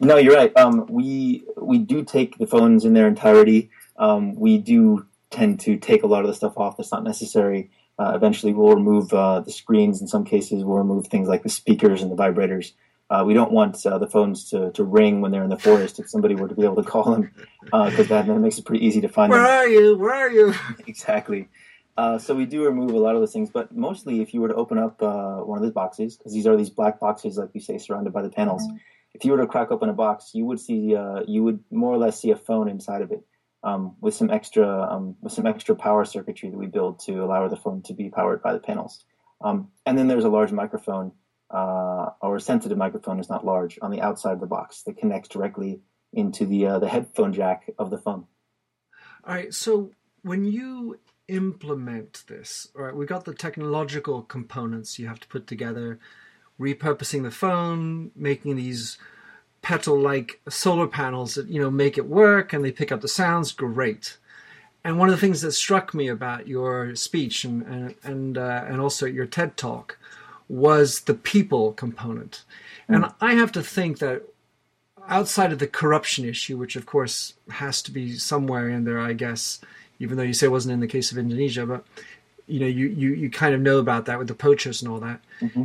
No, 0.01 0.17
you're 0.17 0.35
right. 0.35 0.57
Um, 0.57 0.87
we 0.89 1.45
we 1.57 1.79
do 1.79 2.05
take 2.05 2.39
the 2.39 2.47
phones 2.47 2.85
in 2.87 2.95
their 2.95 3.07
entirety. 3.07 3.71
Um, 3.99 4.35
we 4.35 4.57
do 4.57 5.07
tend 5.29 5.61
to 5.61 5.77
take 5.77 6.03
a 6.03 6.07
lot 6.07 6.23
of 6.23 6.29
the 6.29 6.35
stuff 6.35 6.57
off 6.57 6.79
that's 6.79 6.91
not 6.91 7.05
necessary. 7.05 7.71
Uh, 7.99 8.13
eventually, 8.15 8.55
we'll 8.55 8.75
remove 8.75 9.13
uh, 9.13 9.41
the 9.41 9.53
screens. 9.53 10.01
In 10.01 10.09
some 10.09 10.25
cases, 10.25 10.65
we'll 10.65 10.79
remove 10.79 11.09
things 11.09 11.29
like 11.29 11.43
the 11.43 11.51
speakers 11.51 12.01
and 12.01 12.11
the 12.11 12.17
vibrators. 12.17 12.73
Uh, 13.11 13.25
we 13.27 13.35
don't 13.35 13.51
want 13.51 13.85
uh, 13.85 13.99
the 13.99 14.07
phones 14.07 14.49
to, 14.49 14.71
to 14.71 14.85
ring 14.85 15.21
when 15.21 15.33
they're 15.33 15.43
in 15.43 15.51
the 15.51 15.59
forest 15.59 15.99
if 15.99 16.09
somebody 16.09 16.37
were 16.37 16.47
to 16.47 16.55
be 16.55 16.63
able 16.63 16.77
to 16.77 16.89
call 16.89 17.11
them, 17.11 17.31
because 17.65 17.99
uh, 17.99 18.03
that, 18.05 18.27
that, 18.29 18.39
makes 18.39 18.57
it 18.57 18.65
pretty 18.65 18.87
easy 18.87 19.01
to 19.01 19.09
find 19.09 19.31
Where 19.31 19.41
them. 19.41 19.49
Where 19.49 19.59
are 19.59 19.69
you? 19.69 19.99
Where 19.99 20.15
are 20.15 20.31
you? 20.31 20.55
exactly. 20.87 21.49
Uh, 21.97 22.19
so 22.19 22.35
we 22.37 22.47
do 22.47 22.65
remove 22.65 22.93
a 22.93 22.99
lot 22.99 23.17
of 23.17 23.21
those 23.21 23.33
things, 23.33 23.51
but 23.51 23.75
mostly 23.75 24.21
if 24.21 24.33
you 24.33 24.41
were 24.41 24.49
to 24.49 24.55
open 24.55 24.79
up 24.79 25.03
uh, 25.03 25.39
one 25.39 25.59
of 25.59 25.63
those 25.63 25.73
boxes, 25.73 26.17
because 26.17 26.33
these 26.33 26.47
are 26.47 26.57
these 26.57 26.71
black 26.71 27.01
boxes, 27.01 27.37
like 27.37 27.51
you 27.53 27.61
say, 27.61 27.79
surrounded 27.79 28.13
by 28.13 28.23
the 28.23 28.31
panels. 28.31 28.63
Mm-hmm. 28.63 28.77
If 29.15 29.25
you 29.25 29.33
were 29.33 29.39
to 29.39 29.47
crack 29.47 29.73
open 29.73 29.89
a 29.89 29.93
box, 29.93 30.31
you 30.33 30.45
would 30.45 30.61
see 30.61 30.95
uh, 30.95 31.23
you 31.27 31.43
would 31.43 31.65
more 31.73 31.93
or 31.93 31.99
less 31.99 32.21
see 32.21 32.31
a 32.31 32.37
phone 32.37 32.69
inside 32.69 33.03
of 33.03 33.11
it, 33.11 33.25
um, 33.65 33.97
with 34.01 34.15
some 34.15 34.31
extra 34.31 34.83
um, 34.83 35.17
with 35.21 35.33
some 35.33 35.47
extra 35.47 35.75
power 35.75 36.05
circuitry 36.05 36.49
that 36.49 36.57
we 36.57 36.69
build 36.69 37.01
to 37.01 37.25
allow 37.25 37.49
the 37.49 37.57
phone 37.57 37.83
to 37.83 37.93
be 37.93 38.09
powered 38.09 38.41
by 38.41 38.53
the 38.53 38.61
panels. 38.61 39.05
Um, 39.41 39.69
and 39.85 39.99
then 39.99 40.07
there's 40.07 40.25
a 40.25 40.29
large 40.29 40.53
microphone 40.53 41.13
uh, 41.51 42.11
our 42.23 42.39
sensitive 42.39 42.79
microphone 42.79 43.19
is 43.19 43.29
not 43.29 43.45
large 43.45 43.79
on 43.83 43.91
the 43.91 44.01
outside 44.01 44.33
of 44.33 44.41
the 44.41 44.47
box 44.47 44.83
that 44.83 44.97
connects 44.97 45.29
directly 45.29 45.81
into 46.13 46.47
the 46.47 46.67
uh, 46.67 46.79
the 46.79 46.89
headphone 46.89 47.33
jack 47.33 47.71
of 47.79 47.91
the 47.91 47.99
phone. 47.99 48.27
All 49.25 49.35
right. 49.35 49.53
So 49.53 49.91
when 50.23 50.45
you 50.45 50.99
implement 51.31 52.25
this? 52.27 52.69
All 52.77 52.83
right, 52.83 52.95
we 52.95 53.07
got 53.07 53.25
the 53.25 53.35
technological 53.35 54.23
components 54.23 54.99
you 54.99 55.07
have 55.07 55.21
to 55.21 55.29
put 55.29 55.47
together, 55.47 55.99
repurposing 56.59 57.23
the 57.23 57.31
phone, 57.31 58.11
making 58.17 58.57
these 58.57 58.99
petal-like 59.63 60.41
solar 60.49 60.87
panels 60.87 61.35
that 61.35 61.47
you 61.49 61.61
know 61.61 61.71
make 61.71 61.99
it 61.99 62.07
work 62.07 62.53
and 62.53 62.65
they 62.65 62.73
pick 62.73 62.91
up 62.91 63.01
the 63.01 63.09
sounds. 63.09 63.53
Great. 63.53 64.19
And 64.83 64.99
one 64.99 65.09
of 65.09 65.15
the 65.15 65.21
things 65.21 65.43
that 65.43 65.53
struck 65.53 65.93
me 65.93 66.09
about 66.09 66.49
your 66.49 66.95
speech 66.97 67.45
and 67.45 67.63
and 67.63 67.95
and, 68.03 68.39
uh, 68.39 68.65
and 68.67 68.81
also 68.81 69.07
your 69.07 69.27
TED 69.27 69.57
talk 69.57 69.99
was 70.51 71.03
the 71.03 71.15
people 71.15 71.73
component. 71.73 72.43
And 72.89 73.07
I 73.21 73.35
have 73.35 73.53
to 73.53 73.63
think 73.63 74.01
that 74.01 74.23
outside 75.09 75.53
of 75.53 75.61
the 75.61 75.69
corruption 75.69 76.25
issue, 76.25 76.57
which 76.59 76.75
of 76.75 76.87
course 76.87 77.35
has 77.51 77.81
to 77.83 77.93
be 77.93 78.17
somewhere 78.17 78.69
in 78.69 78.85
there, 78.85 78.99
I 78.99 79.13
guess, 79.13 79.61
even 80.01 80.17
though 80.17 80.25
you 80.25 80.35
say 80.35 80.47
it 80.47 80.51
wasn't 80.51 80.75
in 80.75 80.81
the 80.81 80.89
case 80.89 81.13
of 81.13 81.19
Indonesia, 81.19 81.65
but 81.67 81.85
you 82.49 82.59
know, 82.59 82.67
you, 82.67 82.89
you, 82.89 83.15
you 83.15 83.31
kind 83.31 83.55
of 83.55 83.61
know 83.61 83.79
about 83.79 84.07
that 84.07 84.19
with 84.19 84.27
the 84.27 84.35
poachers 84.35 84.83
and 84.83 84.91
all 84.91 84.99
that. 84.99 85.21
Mm-hmm. 85.41 85.65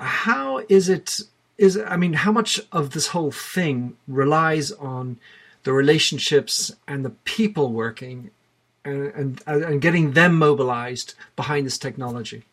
How 0.00 0.64
is 0.70 0.88
it? 0.88 1.20
Is 1.58 1.78
I 1.78 1.96
mean, 1.96 2.14
how 2.14 2.32
much 2.32 2.60
of 2.72 2.90
this 2.90 3.08
whole 3.08 3.30
thing 3.30 3.96
relies 4.08 4.72
on 4.72 5.18
the 5.64 5.72
relationships 5.72 6.72
and 6.88 7.04
the 7.04 7.10
people 7.10 7.72
working 7.72 8.30
and, 8.84 9.12
and, 9.14 9.42
and 9.46 9.80
getting 9.82 10.12
them 10.12 10.34
mobilized 10.36 11.14
behind 11.36 11.66
this 11.66 11.78
technology? 11.78 12.44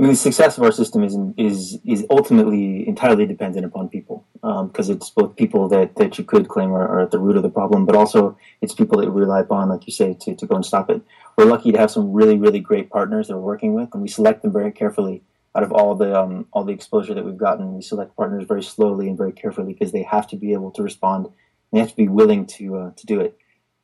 I 0.00 0.02
mean, 0.04 0.12
the 0.12 0.16
success 0.16 0.56
of 0.56 0.64
our 0.64 0.72
system 0.72 1.04
is 1.04 1.14
is 1.36 1.78
is 1.84 2.06
ultimately 2.08 2.88
entirely 2.88 3.26
dependent 3.26 3.66
upon 3.66 3.90
people, 3.90 4.24
because 4.32 4.88
um, 4.88 4.96
it's 4.96 5.10
both 5.10 5.36
people 5.36 5.68
that, 5.68 5.96
that 5.96 6.16
you 6.16 6.24
could 6.24 6.48
claim 6.48 6.72
are, 6.72 6.88
are, 6.88 7.00
at 7.00 7.10
the 7.10 7.18
root 7.18 7.36
of 7.36 7.42
the 7.42 7.50
problem, 7.50 7.84
but 7.84 7.94
also 7.94 8.38
it's 8.62 8.72
people 8.72 8.98
that 8.98 9.10
we 9.10 9.20
rely 9.20 9.40
upon, 9.40 9.68
like 9.68 9.86
you 9.86 9.92
say, 9.92 10.16
to, 10.22 10.34
to 10.34 10.46
go 10.46 10.56
and 10.56 10.64
stop 10.64 10.88
it. 10.88 11.02
We're 11.36 11.44
lucky 11.44 11.70
to 11.72 11.78
have 11.78 11.90
some 11.90 12.14
really 12.14 12.38
really 12.38 12.60
great 12.60 12.88
partners 12.88 13.28
that 13.28 13.36
we're 13.36 13.42
working 13.42 13.74
with, 13.74 13.90
and 13.92 14.00
we 14.00 14.08
select 14.08 14.40
them 14.40 14.54
very 14.54 14.72
carefully. 14.72 15.22
Out 15.54 15.64
of 15.64 15.70
all 15.70 15.94
the 15.94 16.18
um, 16.18 16.46
all 16.54 16.64
the 16.64 16.72
exposure 16.72 17.12
that 17.12 17.26
we've 17.26 17.36
gotten, 17.36 17.74
we 17.74 17.82
select 17.82 18.16
partners 18.16 18.46
very 18.48 18.62
slowly 18.62 19.06
and 19.06 19.18
very 19.18 19.32
carefully 19.32 19.74
because 19.74 19.92
they 19.92 20.04
have 20.04 20.26
to 20.28 20.36
be 20.36 20.54
able 20.54 20.70
to 20.70 20.82
respond. 20.82 21.26
And 21.26 21.34
they 21.72 21.80
have 21.80 21.90
to 21.90 21.96
be 21.96 22.08
willing 22.08 22.46
to 22.56 22.76
uh, 22.76 22.90
to 22.96 23.04
do 23.04 23.20
it. 23.20 23.36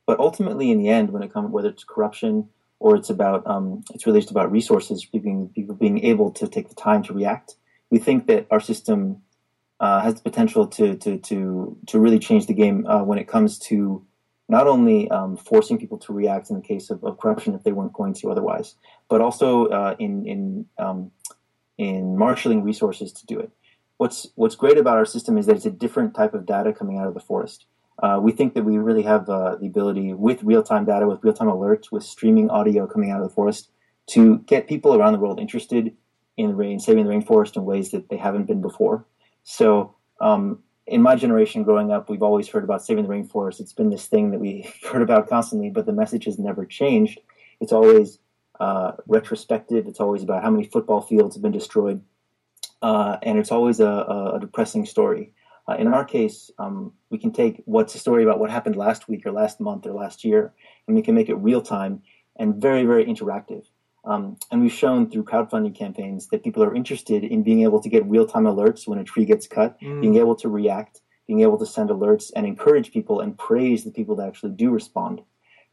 But 0.07 0.19
ultimately, 0.19 0.71
in 0.71 0.79
the 0.79 0.89
end, 0.89 1.11
when 1.11 1.21
it 1.21 1.31
comes 1.31 1.51
whether 1.51 1.69
it's 1.69 1.83
corruption 1.83 2.49
or 2.79 2.95
it's 2.95 3.09
about 3.09 3.45
um, 3.47 3.83
it's 3.93 4.05
really 4.05 4.19
just 4.19 4.31
about 4.31 4.51
resources, 4.51 5.05
being 5.05 5.49
people 5.55 5.75
being 5.75 6.03
able 6.03 6.31
to 6.31 6.47
take 6.47 6.69
the 6.69 6.75
time 6.75 7.03
to 7.03 7.13
react. 7.13 7.55
We 7.89 7.99
think 7.99 8.27
that 8.27 8.47
our 8.51 8.59
system 8.59 9.21
uh, 9.79 10.01
has 10.01 10.15
the 10.15 10.21
potential 10.21 10.67
to 10.67 10.95
to 10.95 11.17
to 11.17 11.77
to 11.87 11.99
really 11.99 12.19
change 12.19 12.47
the 12.47 12.53
game 12.53 12.85
uh, 12.87 13.03
when 13.03 13.17
it 13.17 13.27
comes 13.27 13.59
to 13.59 14.05
not 14.49 14.67
only 14.67 15.09
um, 15.11 15.35
forcing 15.35 15.77
people 15.77 15.97
to 15.97 16.13
react 16.13 16.49
in 16.49 16.55
the 16.55 16.61
case 16.61 16.89
of, 16.89 17.03
of, 17.03 17.19
corruption 17.19 17.53
if 17.53 17.63
they 17.63 17.73
weren't 17.73 17.91
going 17.91 18.13
to 18.13 18.31
otherwise, 18.31 18.75
but 19.09 19.21
also 19.21 19.67
uh, 19.67 19.95
in 19.99 20.25
in 20.25 20.65
um, 20.77 21.11
in 21.77 22.17
marshaling 22.17 22.63
resources 22.63 23.11
to 23.11 23.25
do 23.25 23.39
it. 23.39 23.51
What's 23.97 24.27
what's 24.35 24.55
great 24.55 24.77
about 24.77 24.97
our 24.97 25.05
system 25.05 25.37
is 25.37 25.47
that 25.47 25.55
it's 25.55 25.65
a 25.65 25.71
different 25.71 26.15
type 26.15 26.33
of 26.33 26.45
data 26.45 26.73
coming 26.73 26.97
out 26.97 27.07
of 27.07 27.13
the 27.13 27.19
forest. 27.19 27.65
Uh, 28.01 28.19
we 28.21 28.31
think 28.31 28.53
that 28.53 28.63
we 28.63 28.77
really 28.77 29.01
have 29.01 29.27
uh, 29.29 29.55
the 29.55 29.65
ability 29.65 30.13
with 30.13 30.43
real-time 30.43 30.85
data, 30.85 31.07
with 31.07 31.23
real-time 31.23 31.47
alerts, 31.47 31.91
with 31.91 32.03
streaming 32.03 32.49
audio 32.49 32.85
coming 32.85 33.09
out 33.09 33.21
of 33.21 33.27
the 33.27 33.33
forest 33.33 33.69
to 34.07 34.37
get 34.39 34.67
people 34.67 34.95
around 34.95 35.13
the 35.13 35.19
world 35.19 35.39
interested 35.39 35.95
in 36.37 36.55
rain, 36.55 36.79
saving 36.79 37.05
the 37.05 37.11
rainforest 37.11 37.55
in 37.55 37.65
ways 37.65 37.91
that 37.91 38.09
they 38.09 38.17
haven't 38.17 38.45
been 38.45 38.61
before. 38.61 39.05
So, 39.43 39.95
um, 40.21 40.59
in 40.85 41.01
my 41.01 41.15
generation 41.15 41.63
growing 41.63 41.91
up, 41.91 42.09
we've 42.09 42.21
always 42.21 42.47
heard 42.47 42.63
about 42.63 42.85
saving 42.85 43.07
the 43.07 43.09
rainforest. 43.09 43.59
It's 43.59 43.73
been 43.73 43.89
this 43.89 44.05
thing 44.05 44.31
that 44.31 44.39
we 44.39 44.71
heard 44.91 45.01
about 45.01 45.27
constantly, 45.27 45.69
but 45.69 45.85
the 45.85 45.93
message 45.93 46.25
has 46.25 46.39
never 46.39 46.65
changed. 46.65 47.19
It's 47.59 47.73
always 47.73 48.19
uh, 48.59 48.93
retrospective. 49.07 49.87
It's 49.87 49.99
always 49.99 50.23
about 50.23 50.43
how 50.43 50.51
many 50.51 50.65
football 50.65 51.01
fields 51.01 51.35
have 51.35 51.41
been 51.41 51.51
destroyed, 51.51 52.01
uh, 52.81 53.17
and 53.23 53.37
it's 53.37 53.51
always 53.51 53.79
a, 53.79 53.87
a 54.35 54.37
depressing 54.39 54.85
story. 54.85 55.33
Uh, 55.69 55.75
in 55.75 55.87
our 55.87 56.05
case, 56.05 56.49
um, 56.59 56.93
we 57.09 57.17
can 57.17 57.31
take 57.31 57.61
what's 57.65 57.93
a 57.95 57.99
story 57.99 58.23
about 58.23 58.39
what 58.39 58.49
happened 58.49 58.75
last 58.75 59.09
week 59.09 59.25
or 59.25 59.31
last 59.31 59.59
month 59.59 59.85
or 59.85 59.91
last 59.91 60.23
year, 60.23 60.53
and 60.87 60.95
we 60.95 61.01
can 61.01 61.13
make 61.13 61.29
it 61.29 61.35
real 61.35 61.61
time 61.61 62.01
and 62.37 62.55
very, 62.55 62.85
very 62.85 63.05
interactive. 63.05 63.65
Um, 64.05 64.37
and 64.51 64.61
we've 64.61 64.71
shown 64.71 65.09
through 65.09 65.25
crowdfunding 65.25 65.75
campaigns 65.75 66.27
that 66.27 66.43
people 66.43 66.63
are 66.63 66.73
interested 66.73 67.25
in 67.25 67.43
being 67.43 67.63
able 67.63 67.81
to 67.81 67.89
get 67.89 68.05
real 68.05 68.25
time 68.25 68.45
alerts 68.45 68.87
when 68.87 68.99
a 68.99 69.03
tree 69.03 69.25
gets 69.25 69.47
cut, 69.47 69.79
mm. 69.81 69.99
being 69.99 70.15
able 70.15 70.35
to 70.35 70.47
react, 70.47 71.01
being 71.27 71.41
able 71.41 71.57
to 71.57 71.65
send 71.65 71.89
alerts 71.89 72.31
and 72.33 72.45
encourage 72.45 72.93
people 72.93 73.19
and 73.19 73.37
praise 73.37 73.83
the 73.83 73.91
people 73.91 74.15
that 74.15 74.27
actually 74.27 74.53
do 74.53 74.69
respond. 74.69 75.21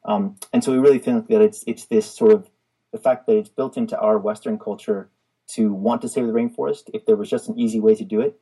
Um, 0.05 0.37
and 0.53 0.65
so 0.65 0.73
we 0.73 0.79
really 0.79 0.99
think 0.99 1.29
that 1.29 1.41
it's 1.41 1.63
it's 1.67 1.87
this 1.87 2.13
sort 2.13 2.33
of 2.33 2.51
the 2.93 2.99
fact 2.99 3.27
that 3.27 3.37
it's 3.37 3.49
built 3.49 3.77
into 3.77 3.99
our 3.99 4.19
Western 4.19 4.59
culture 4.59 5.11
to 5.47 5.73
want 5.73 6.03
to 6.03 6.09
save 6.09 6.27
the 6.27 6.33
rainforest. 6.33 6.91
If 6.93 7.07
there 7.07 7.17
was 7.17 7.31
just 7.31 7.49
an 7.49 7.59
easy 7.59 7.79
way 7.79 7.95
to 7.95 8.05
do 8.05 8.21
it, 8.21 8.41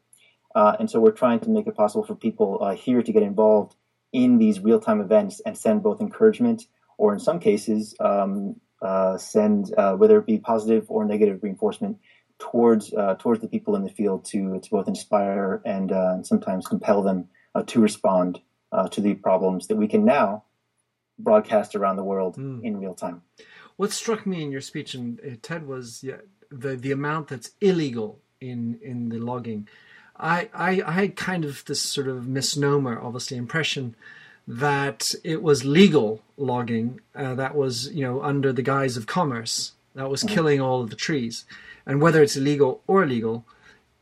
uh, 0.55 0.77
and 0.79 0.91
so 0.91 1.01
we're 1.01 1.13
trying 1.13 1.41
to 1.41 1.51
make 1.51 1.67
it 1.67 1.75
possible 1.75 2.05
for 2.05 2.15
people 2.15 2.59
uh, 2.63 2.75
here 2.75 3.03
to 3.03 3.13
get 3.13 3.23
involved 3.23 3.75
in 4.13 4.39
these 4.39 4.61
real 4.61 4.81
time 4.81 5.01
events 5.01 5.41
and 5.47 5.57
send 5.57 5.83
both 5.83 6.01
encouragement 6.01 6.67
or, 6.99 7.13
in 7.13 7.19
some 7.19 7.41
cases, 7.41 7.95
um, 8.01 8.57
uh, 8.83 9.17
send 9.17 9.73
uh, 9.79 9.95
whether 9.95 10.19
it 10.19 10.27
be 10.27 10.39
positive 10.39 10.91
or 10.91 11.05
negative 11.05 11.43
reinforcement 11.43 11.99
towards 12.39 12.93
uh, 12.93 13.15
towards 13.15 13.41
the 13.41 13.49
people 13.49 13.77
in 13.77 13.85
the 13.85 13.91
field 13.91 14.25
to 14.25 14.59
to 14.61 14.71
both 14.71 14.89
inspire 14.89 15.63
and, 15.65 15.93
uh, 15.93 16.15
and 16.15 16.27
sometimes 16.27 16.67
compel 16.67 17.03
them 17.03 17.29
to 17.67 17.81
respond 17.81 18.41
to 18.91 19.01
the 19.03 19.15
problems 19.15 19.67
that 19.67 19.77
we 19.77 19.87
can 19.87 20.05
now 20.05 20.43
broadcast 21.19 21.77
around 21.77 21.97
the 21.97 22.03
world 22.03 22.37
mm. 22.37 22.65
in 22.65 22.81
real 22.81 22.95
time. 22.95 23.21
What 23.77 23.93
struck 23.93 24.27
me 24.27 24.43
in 24.43 24.51
your 24.51 24.63
speech 24.63 24.95
and 24.95 25.39
Ted 25.43 25.67
was 25.67 26.03
yeah, 26.03 26.17
the 26.51 26.77
the 26.77 26.91
amount 26.91 27.29
that's 27.29 27.51
illegal 27.61 28.21
in 28.41 28.79
in 28.83 29.09
the 29.09 29.19
logging. 29.19 29.69
I, 30.23 30.49
I, 30.55 30.83
I 30.87 30.93
had 30.93 31.17
kind 31.17 31.45
of 31.45 31.65
this 31.65 31.81
sort 31.81 32.07
of 32.07 32.29
misnomer, 32.29 32.99
obviously, 33.01 33.37
impression 33.37 33.97
that 34.47 35.15
it 35.25 35.43
was 35.43 35.65
legal 35.65 36.23
logging 36.37 37.01
uh, 37.15 37.35
that 37.35 37.55
was, 37.55 37.93
you 37.93 38.05
know, 38.05 38.23
under 38.23 38.53
the 38.53 38.63
guise 38.63 38.97
of 38.97 39.07
commerce 39.07 39.73
that 39.95 40.09
was 40.09 40.23
mm-hmm. 40.23 40.35
killing 40.35 40.61
all 40.61 40.81
of 40.81 40.91
the 40.91 40.97
trees. 40.97 41.45
And 41.85 42.01
whether 42.01 42.23
it's 42.23 42.37
illegal 42.37 42.81
or 42.87 43.05
legal, 43.05 43.45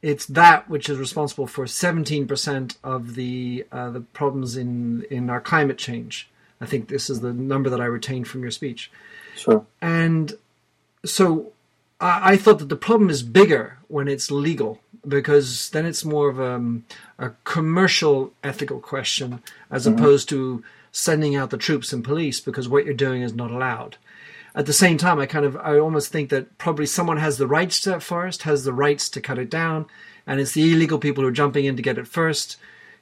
it's 0.02 0.26
that 0.26 0.68
which 0.68 0.88
is 0.88 0.98
responsible 0.98 1.46
for 1.46 1.64
17% 1.64 2.76
of 2.84 3.14
the 3.14 3.66
uh, 3.72 3.90
the 3.90 4.00
problems 4.00 4.56
in 4.56 5.04
in 5.10 5.28
our 5.28 5.40
climate 5.40 5.78
change. 5.78 6.28
I 6.60 6.66
think 6.66 6.88
this 6.88 7.08
is 7.08 7.20
the 7.20 7.32
number 7.32 7.70
that 7.70 7.80
I 7.80 7.86
retained 7.86 8.28
from 8.28 8.42
your 8.42 8.50
speech. 8.50 8.90
Sure. 9.36 9.64
And 9.80 10.34
so 11.04 11.52
I, 12.00 12.32
I 12.32 12.36
thought 12.36 12.58
that 12.58 12.68
the 12.68 12.76
problem 12.76 13.10
is 13.10 13.22
bigger 13.22 13.78
when 13.88 14.08
it's 14.08 14.30
legal 14.30 14.80
because 15.06 15.70
then 15.70 15.86
it's 15.86 16.04
more 16.04 16.28
of 16.28 16.38
a, 16.38 16.52
um, 16.52 16.84
a 17.18 17.30
commercial 17.44 18.32
ethical 18.42 18.80
question 18.80 19.42
as 19.70 19.86
mm-hmm. 19.86 19.98
opposed 19.98 20.28
to 20.30 20.62
sending 20.92 21.36
out 21.36 21.50
the 21.50 21.56
troops 21.56 21.92
and 21.92 22.04
police 22.04 22.40
because 22.40 22.68
what 22.68 22.84
you're 22.84 22.94
doing 22.94 23.22
is 23.22 23.34
not 23.34 23.50
allowed. 23.50 23.96
At 24.54 24.66
the 24.66 24.72
same 24.72 24.98
time, 24.98 25.20
I 25.20 25.26
kind 25.26 25.44
of 25.44 25.56
I 25.56 25.78
almost 25.78 26.10
think 26.10 26.28
that 26.30 26.58
probably 26.58 26.86
someone 26.86 27.18
has 27.18 27.38
the 27.38 27.46
rights 27.46 27.80
to 27.82 27.90
that 27.90 28.02
forest, 28.02 28.42
has 28.42 28.64
the 28.64 28.72
rights 28.72 29.08
to 29.10 29.20
cut 29.20 29.38
it 29.38 29.48
down, 29.48 29.86
and 30.26 30.40
it's 30.40 30.52
the 30.52 30.72
illegal 30.72 30.98
people 30.98 31.22
who 31.22 31.28
are 31.28 31.32
jumping 31.32 31.66
in 31.66 31.76
to 31.76 31.82
get 31.82 31.98
it 31.98 32.08
first. 32.08 32.56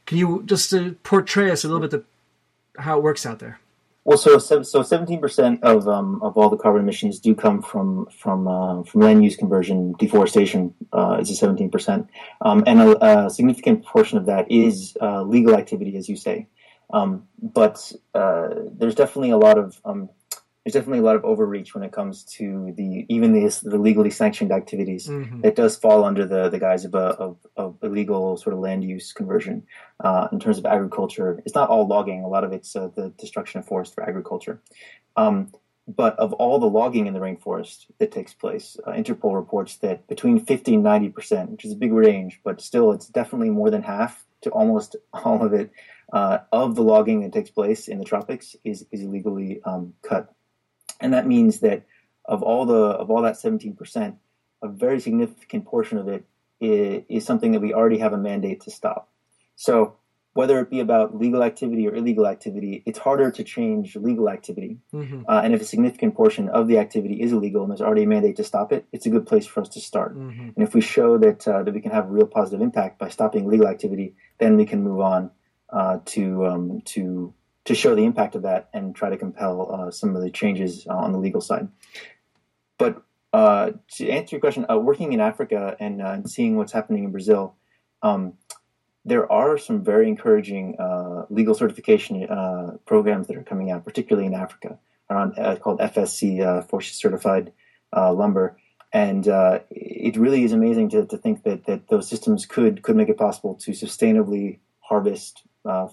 Can 0.05 0.19
you 0.19 0.43
just 0.45 0.73
uh, 0.75 0.91
portray 1.03 1.51
us 1.51 1.65
a 1.65 1.69
little 1.69 1.81
bit 1.81 1.91
the, 1.91 2.83
how 2.83 2.99
it 2.99 3.03
works 3.03 3.25
out 3.25 3.39
there? 3.39 3.61
Well, 4.09 4.17
so 4.17 4.39
so 4.39 4.83
seventeen 4.83 5.21
percent 5.21 5.63
of 5.63 5.87
um, 5.87 6.23
of 6.23 6.39
all 6.39 6.49
the 6.49 6.57
carbon 6.57 6.81
emissions 6.81 7.21
do 7.21 7.35
come 7.35 7.61
from 7.61 8.07
from 8.07 8.49
uh, 8.49 8.83
from 8.85 9.03
land 9.03 9.23
use 9.23 9.37
conversion, 9.37 9.93
deforestation 9.99 10.73
uh, 10.95 11.19
is 11.21 11.29
a 11.29 11.35
seventeen 11.35 11.71
percent, 11.71 12.09
um, 12.41 12.65
and 12.67 12.81
a, 12.81 13.27
a, 13.27 13.29
significant 13.29 13.85
portion 13.85 14.17
of 14.17 14.25
that 14.25 14.51
is 14.51 14.97
uh, 15.03 15.21
legal 15.25 15.55
activity, 15.55 15.95
as 15.99 16.09
you 16.09 16.17
say. 16.17 16.47
Um, 16.91 17.25
but 17.43 17.93
uh, 18.15 18.49
there's 18.73 18.95
definitely 18.95 19.29
a 19.29 19.37
lot 19.37 19.59
of 19.59 19.79
um, 19.85 20.09
there's 20.69 20.85
definitely 20.85 20.99
a 20.99 21.03
lot 21.03 21.17
of 21.17 21.25
overreach 21.25 21.75
when 21.75 21.83
it 21.83 21.93
comes 21.93 22.25
to 22.25 22.75
the 22.77 23.07
even 23.09 23.33
the, 23.33 23.61
the 23.63 23.79
legally 23.79 24.11
sanctioned 24.11 24.53
activities 24.53 25.07
mm-hmm. 25.07 25.41
that 25.41 25.57
does 25.57 25.79
fall 25.79 26.05
under 26.05 26.27
the, 26.27 26.51
the 26.51 26.59
guise 26.59 26.85
of, 26.85 26.95
a, 26.95 26.99
of, 26.99 27.39
of 27.57 27.79
illegal 27.83 28.37
sort 28.37 28.53
of 28.53 28.61
land 28.61 28.85
use 28.85 29.15
conversion 29.15 29.67
uh, 30.05 30.29
in 30.31 30.39
terms 30.39 30.59
of 30.59 30.67
agriculture. 30.67 31.43
It's 31.47 31.55
not 31.55 31.71
all 31.71 31.87
logging; 31.87 32.23
a 32.23 32.29
lot 32.29 32.45
of 32.45 32.53
it's 32.53 32.77
uh, 32.77 32.89
the 32.95 33.09
destruction 33.17 33.61
of 33.61 33.67
forest 33.67 33.95
for 33.95 34.07
agriculture. 34.07 34.61
Um, 35.17 35.53
but 35.87 36.19
of 36.19 36.35
all 36.35 36.59
the 36.59 36.67
logging 36.67 37.07
in 37.07 37.15
the 37.15 37.21
rainforest 37.21 37.87
that 37.97 38.13
takes 38.13 38.35
place, 38.35 38.77
uh, 38.87 38.91
Interpol 38.91 39.35
reports 39.37 39.77
that 39.77 40.07
between 40.07 40.39
50 40.39 40.75
and 40.75 40.83
90 40.83 41.09
percent, 41.09 41.51
which 41.51 41.65
is 41.65 41.73
a 41.73 41.77
big 41.77 41.95
range, 41.95 42.43
but 42.45 42.61
still 42.61 42.93
it's 42.93 43.07
definitely 43.07 43.49
more 43.49 43.71
than 43.71 43.83
half 43.83 44.23
to 44.43 44.51
almost 44.51 44.97
all 45.15 45.43
of 45.43 45.55
it 45.55 45.71
uh, 46.13 46.41
of 46.53 46.75
the 46.75 46.83
logging 46.83 47.23
that 47.23 47.33
takes 47.33 47.49
place 47.49 47.89
in 47.89 47.99
the 47.99 48.05
tropics 48.05 48.55
is, 48.65 48.85
is 48.93 49.01
illegally 49.01 49.63
um, 49.65 49.95
cut 50.03 50.35
and 51.01 51.13
that 51.15 51.27
means 51.27 51.61
that 51.61 51.85
of 52.25 52.43
all 52.43 52.67
the 52.67 52.75
of 52.75 53.11
all 53.11 53.23
that 53.23 53.35
17%, 53.35 54.17
a 54.63 54.69
very 54.69 55.01
significant 55.01 55.65
portion 55.65 55.99
of 55.99 56.09
it 56.09 56.25
is, 56.61 57.03
is 57.09 57.25
something 57.25 57.53
that 57.53 57.61
we 57.61 57.73
already 57.73 57.99
have 57.99 58.13
a 58.13 58.19
mandate 58.19 58.61
to 58.63 58.71
stop. 58.71 59.09
So 59.57 59.97
whether 60.35 60.61
it 60.61 60.71
be 60.71 60.79
about 60.79 61.19
legal 61.19 61.43
activity 61.43 61.89
or 61.89 61.95
illegal 61.95 62.27
activity, 62.27 62.83
it's 62.87 62.99
harder 62.99 63.29
to 63.29 63.43
change 63.43 63.97
legal 63.97 64.29
activity. 64.29 64.79
Mm-hmm. 64.95 65.23
Uh, 65.27 65.41
and 65.43 65.53
if 65.53 65.61
a 65.61 65.65
significant 65.65 66.15
portion 66.15 66.49
of 66.51 66.69
the 66.69 66.79
activity 66.79 67.21
is 67.21 67.33
illegal 67.33 67.63
and 67.63 67.71
there's 67.73 67.81
already 67.81 68.05
a 68.05 68.07
mandate 68.07 68.37
to 68.37 68.45
stop 68.45 68.73
it, 68.73 68.85
it's 68.93 69.07
a 69.07 69.11
good 69.11 69.27
place 69.27 69.47
for 69.47 69.63
us 69.63 69.69
to 69.71 69.81
start. 69.81 70.17
Mm-hmm. 70.17 70.51
And 70.55 70.59
if 70.59 70.75
we 70.75 70.81
show 70.81 71.19
that 71.19 71.49
uh, 71.49 71.63
that 71.65 71.75
we 71.75 71.81
can 71.81 71.91
have 71.91 72.05
a 72.05 72.13
real 72.13 72.27
positive 72.27 72.61
impact 72.61 72.99
by 72.99 73.09
stopping 73.09 73.49
legal 73.49 73.67
activity, 73.67 74.15
then 74.39 74.57
we 74.57 74.65
can 74.65 74.83
move 74.83 75.01
on 75.01 75.31
uh, 75.71 75.99
to 76.05 76.47
um, 76.47 76.83
to 76.83 77.35
to 77.69 77.75
show 77.75 77.95
the 77.95 78.05
impact 78.05 78.35
of 78.35 78.43
that 78.43 78.71
and 78.73 78.97
try 78.97 79.11
to 79.11 79.17
compel 79.19 79.71
uh, 79.71 79.91
some 79.91 80.17
of 80.17 80.23
the 80.23 80.31
changes 80.31 80.87
on 80.87 81.13
the 81.13 81.19
legal 81.19 81.43
side. 81.43 81.69
But 82.79 83.03
uh, 83.31 83.73
to 83.97 84.09
answer 84.09 84.37
your 84.37 84.41
question, 84.41 84.65
uh, 84.71 84.79
working 84.79 85.13
in 85.13 85.21
Africa 85.21 85.77
and, 85.79 86.01
and 86.01 86.31
seeing 86.31 86.57
what's 86.57 86.73
happening 86.73 87.05
in 87.05 87.11
Brazil. 87.11 87.57
Um, 88.03 88.39
there 89.05 89.31
are 89.31 89.59
some 89.59 89.85
very 89.85 90.09
encouraging 90.09 90.77
uh, 90.79 91.27
legal 91.29 91.55
certification 91.55 92.25
uh, 92.25 92.79
programs 92.87 93.27
that 93.27 93.37
are 93.37 93.43
coming 93.43 93.71
out, 93.71 93.85
particularly 93.85 94.27
in 94.27 94.35
Africa, 94.35 94.79
around 95.11 95.39
uh, 95.39 95.57
called 95.57 95.81
FSC, 95.81 96.41
uh, 96.41 96.63
Forestry 96.63 96.95
Certified 96.95 97.53
uh, 97.95 98.13
Lumber, 98.15 98.57
and 98.95 99.29
uh, 99.29 99.61
it 99.71 100.17
really 100.17 100.43
is 100.45 100.53
amazing 100.53 100.89
to, 100.91 101.05
to 101.05 101.19
think 101.19 101.43
that, 101.43 101.67
that 101.67 101.89
those 101.89 102.09
systems 102.09 102.47
could 102.47 102.83
could 102.83 102.97
make 102.97 103.11
it 103.11 103.19
possible 103.19 103.55
to 103.57 103.73
sustainably 103.73 104.59
harvest 104.81 105.43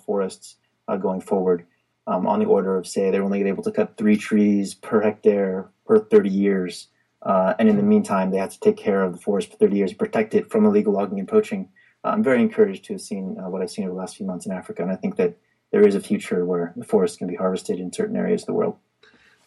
forests 0.06 0.56
going 0.88 1.22
forward. 1.22 1.66
Um, 2.08 2.28
on 2.28 2.40
the 2.40 2.46
order 2.46 2.78
of, 2.78 2.86
say, 2.86 3.10
they're 3.10 3.24
only 3.24 3.42
able 3.44 3.64
to 3.64 3.72
cut 3.72 3.98
three 3.98 4.16
trees 4.16 4.76
per 4.76 5.02
hectare 5.02 5.70
per 5.88 6.00
30 6.00 6.30
years, 6.30 6.88
and 7.24 7.68
in 7.68 7.78
the 7.78 7.84
meantime, 7.84 8.30
they 8.30 8.38
have 8.38 8.52
to 8.52 8.60
take 8.60 8.78
care 8.78 9.04
of 9.04 9.14
the 9.14 9.20
forest 9.20 9.52
for 9.52 9.58
30 9.58 9.76
years, 9.76 9.94
protect 9.94 10.36
it 10.36 10.52
from 10.52 10.66
illegal 10.66 10.94
logging 10.94 11.20
and 11.20 11.28
poaching 11.28 11.70
I'm 12.06 12.24
very 12.24 12.42
encouraged 12.42 12.86
to 12.86 12.94
have 12.94 13.02
seen 13.02 13.38
uh, 13.40 13.50
what 13.50 13.62
I've 13.62 13.72
seen 13.72 13.86
over 13.86 13.94
the 13.94 14.00
last 14.00 14.18
few 14.18 14.26
months 14.26 14.46
in 14.46 14.52
Africa, 14.52 14.84
and 14.84 14.92
I 14.92 14.96
think 14.96 15.16
that 15.18 15.38
there 15.72 15.86
is 15.86 15.96
a 15.96 16.00
future 16.00 16.46
where 16.46 16.74
the 16.76 16.86
forest 16.86 17.18
can 17.18 17.28
be 17.28 17.36
harvested 17.36 17.80
in 17.80 17.92
certain 17.92 18.16
areas 18.16 18.44
of 18.44 18.48
the 18.48 18.54
world. 18.54 18.78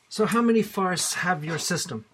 So, 0.08 0.26
how 0.26 0.42
many 0.42 0.62
forests 0.62 1.14
have 1.14 1.44
your 1.44 1.58
system? 1.58 2.04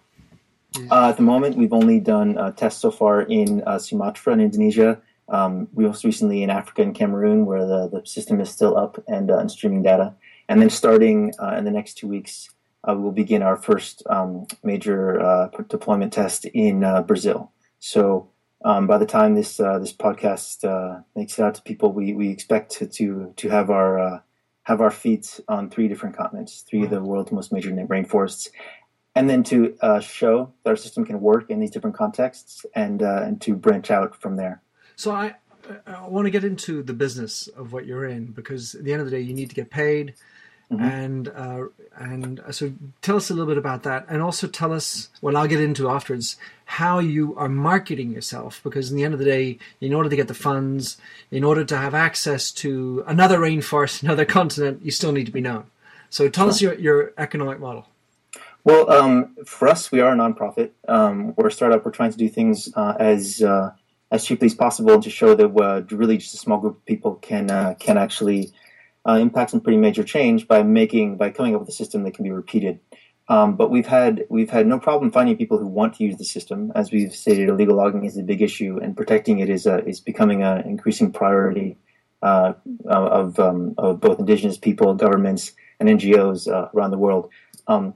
Uh, 0.91 1.09
at 1.09 1.17
the 1.17 1.23
moment, 1.23 1.55
we've 1.55 1.73
only 1.73 1.99
done 1.99 2.37
uh, 2.37 2.51
tests 2.51 2.81
so 2.81 2.91
far 2.91 3.21
in 3.21 3.63
uh, 3.65 3.79
Sumatra 3.79 4.33
and 4.33 4.41
Indonesia. 4.41 5.01
Um, 5.27 5.67
most 5.73 6.03
recently 6.03 6.43
in 6.43 6.51
Africa 6.51 6.83
and 6.83 6.93
Cameroon, 6.93 7.47
where 7.47 7.65
the, 7.65 7.89
the 7.89 8.05
system 8.05 8.39
is 8.39 8.49
still 8.49 8.77
up 8.77 9.03
and, 9.07 9.31
uh, 9.31 9.39
and 9.39 9.49
streaming 9.49 9.81
data. 9.81 10.13
And 10.47 10.61
then 10.61 10.69
starting 10.69 11.33
uh, 11.41 11.55
in 11.57 11.65
the 11.65 11.71
next 11.71 11.95
two 11.95 12.07
weeks, 12.07 12.51
we'll 12.87 13.11
begin 13.11 13.41
our 13.41 13.57
first 13.57 14.03
um, 14.07 14.45
major 14.63 15.49
deployment 15.67 16.13
test 16.13 16.45
in 16.45 16.81
Brazil. 17.07 17.51
So 17.79 18.29
um, 18.65 18.87
by 18.87 18.97
the 18.97 19.05
time 19.05 19.35
this 19.35 19.59
uh, 19.59 19.77
this 19.77 19.93
podcast 19.93 20.63
uh, 20.63 21.01
makes 21.15 21.37
it 21.37 21.43
out 21.43 21.53
to 21.53 21.61
people, 21.61 21.91
we, 21.91 22.13
we 22.13 22.29
expect 22.29 22.71
to 22.73 22.87
to, 22.87 23.31
to 23.35 23.49
have 23.49 23.69
our 23.69 23.99
uh, 23.99 24.19
have 24.63 24.81
our 24.81 24.89
feet 24.89 25.39
on 25.47 25.69
three 25.69 25.87
different 25.87 26.17
continents, 26.17 26.65
3 26.67 26.85
of 26.85 26.89
the 26.89 27.03
world's 27.03 27.31
most 27.31 27.53
major 27.53 27.69
rainforests, 27.69 28.49
and 29.13 29.29
then 29.29 29.43
to 29.43 29.77
uh, 29.81 29.99
show 29.99 30.51
that 30.63 30.71
our 30.71 30.75
system 30.75 31.05
can 31.05 31.21
work 31.21 31.51
in 31.51 31.59
these 31.59 31.69
different 31.69 31.95
contexts 31.95 32.65
and 32.73 33.03
uh, 33.03 33.21
and 33.23 33.39
to 33.41 33.55
branch 33.55 33.91
out 33.91 34.19
from 34.19 34.35
there. 34.35 34.63
So 34.95 35.11
I 35.11 35.35
I 35.87 36.07
want 36.07 36.25
to 36.25 36.31
get 36.31 36.43
into 36.43 36.83
the 36.83 36.93
business 36.93 37.47
of 37.47 37.73
what 37.73 37.85
you're 37.85 38.05
in 38.05 38.27
because 38.27 38.75
at 38.75 38.83
the 38.83 38.93
end 38.93 39.01
of 39.01 39.09
the 39.09 39.11
day, 39.11 39.21
you 39.21 39.33
need 39.33 39.49
to 39.49 39.55
get 39.55 39.69
paid. 39.69 40.13
Mm-hmm. 40.71 40.83
And 40.83 41.27
uh, 41.27 41.65
and 41.95 42.41
so 42.49 42.73
tell 43.03 43.17
us 43.17 43.29
a 43.29 43.33
little 43.33 43.47
bit 43.47 43.59
about 43.59 43.83
that, 43.83 44.07
and 44.09 44.19
also 44.19 44.47
tell 44.47 44.73
us. 44.73 45.09
Well, 45.21 45.37
I'll 45.37 45.47
get 45.47 45.61
into 45.61 45.89
afterwards 45.89 46.37
how 46.65 46.97
you 46.97 47.35
are 47.35 47.47
marketing 47.47 48.11
yourself, 48.11 48.61
because 48.63 48.89
in 48.89 48.97
the 48.97 49.03
end 49.03 49.13
of 49.13 49.19
the 49.19 49.25
day, 49.25 49.59
in 49.79 49.93
order 49.93 50.09
to 50.09 50.15
get 50.15 50.27
the 50.27 50.33
funds, 50.33 50.97
in 51.29 51.43
order 51.43 51.63
to 51.65 51.77
have 51.77 51.93
access 51.93 52.51
to 52.53 53.03
another 53.05 53.37
rainforest, 53.37 54.01
another 54.03 54.25
continent, 54.25 54.83
you 54.83 54.89
still 54.89 55.11
need 55.11 55.27
to 55.27 55.31
be 55.31 55.41
known. 55.41 55.65
So 56.09 56.29
tell 56.29 56.45
sure. 56.45 56.49
us 56.49 56.61
your 56.61 56.73
your 56.75 57.13
economic 57.19 57.59
model. 57.59 57.87
Well, 58.63 58.89
um, 58.89 59.35
for 59.45 59.67
us, 59.67 59.91
we 59.91 59.99
are 59.99 60.13
a 60.13 60.15
nonprofit. 60.15 60.71
Um, 60.87 61.35
we're 61.35 61.49
a 61.49 61.51
startup. 61.51 61.85
We're 61.85 61.91
trying 61.91 62.11
to 62.11 62.17
do 62.17 62.27
things 62.27 62.73
uh, 62.75 62.95
as 62.99 63.43
uh, 63.43 63.73
as 64.11 64.25
cheaply 64.25 64.45
as 64.47 64.55
possible 64.55 65.01
to 65.01 65.09
show 65.09 65.35
that 65.35 65.45
uh, 65.45 65.95
really 65.95 66.17
just 66.17 66.33
a 66.33 66.37
small 66.37 66.59
group 66.59 66.77
of 66.77 66.85
people 66.85 67.15
can 67.15 67.49
uh, 67.49 67.75
can 67.79 67.97
actually 67.97 68.51
uh, 69.07 69.13
impact 69.13 69.51
some 69.51 69.61
pretty 69.61 69.77
major 69.77 70.03
change 70.03 70.47
by 70.47 70.63
making 70.63 71.17
by 71.17 71.29
coming 71.29 71.55
up 71.55 71.61
with 71.61 71.69
a 71.69 71.73
system 71.73 72.03
that 72.03 72.13
can 72.13 72.23
be 72.23 72.31
repeated. 72.31 72.79
Um, 73.27 73.55
but 73.55 73.71
we've 73.71 73.87
had 73.87 74.25
we've 74.29 74.49
had 74.49 74.67
no 74.67 74.79
problem 74.79 75.11
finding 75.11 75.37
people 75.37 75.57
who 75.57 75.65
want 75.65 75.95
to 75.95 76.03
use 76.03 76.17
the 76.17 76.25
system. 76.25 76.71
As 76.75 76.91
we've 76.91 77.13
stated, 77.13 77.49
illegal 77.49 77.75
logging 77.75 78.05
is 78.05 78.17
a 78.17 78.23
big 78.23 78.41
issue, 78.41 78.79
and 78.81 78.95
protecting 78.95 79.39
it 79.39 79.49
is 79.49 79.65
a, 79.65 79.83
is 79.85 79.99
becoming 79.99 80.43
an 80.43 80.61
increasing 80.61 81.11
priority 81.11 81.77
uh, 82.21 82.53
of 82.85 83.39
um, 83.39 83.73
of 83.77 83.99
both 83.99 84.19
indigenous 84.19 84.57
people, 84.57 84.93
governments, 84.93 85.53
and 85.79 85.89
NGOs 85.89 86.51
uh, 86.51 86.69
around 86.75 86.91
the 86.91 86.99
world. 86.99 87.29
Um, 87.67 87.95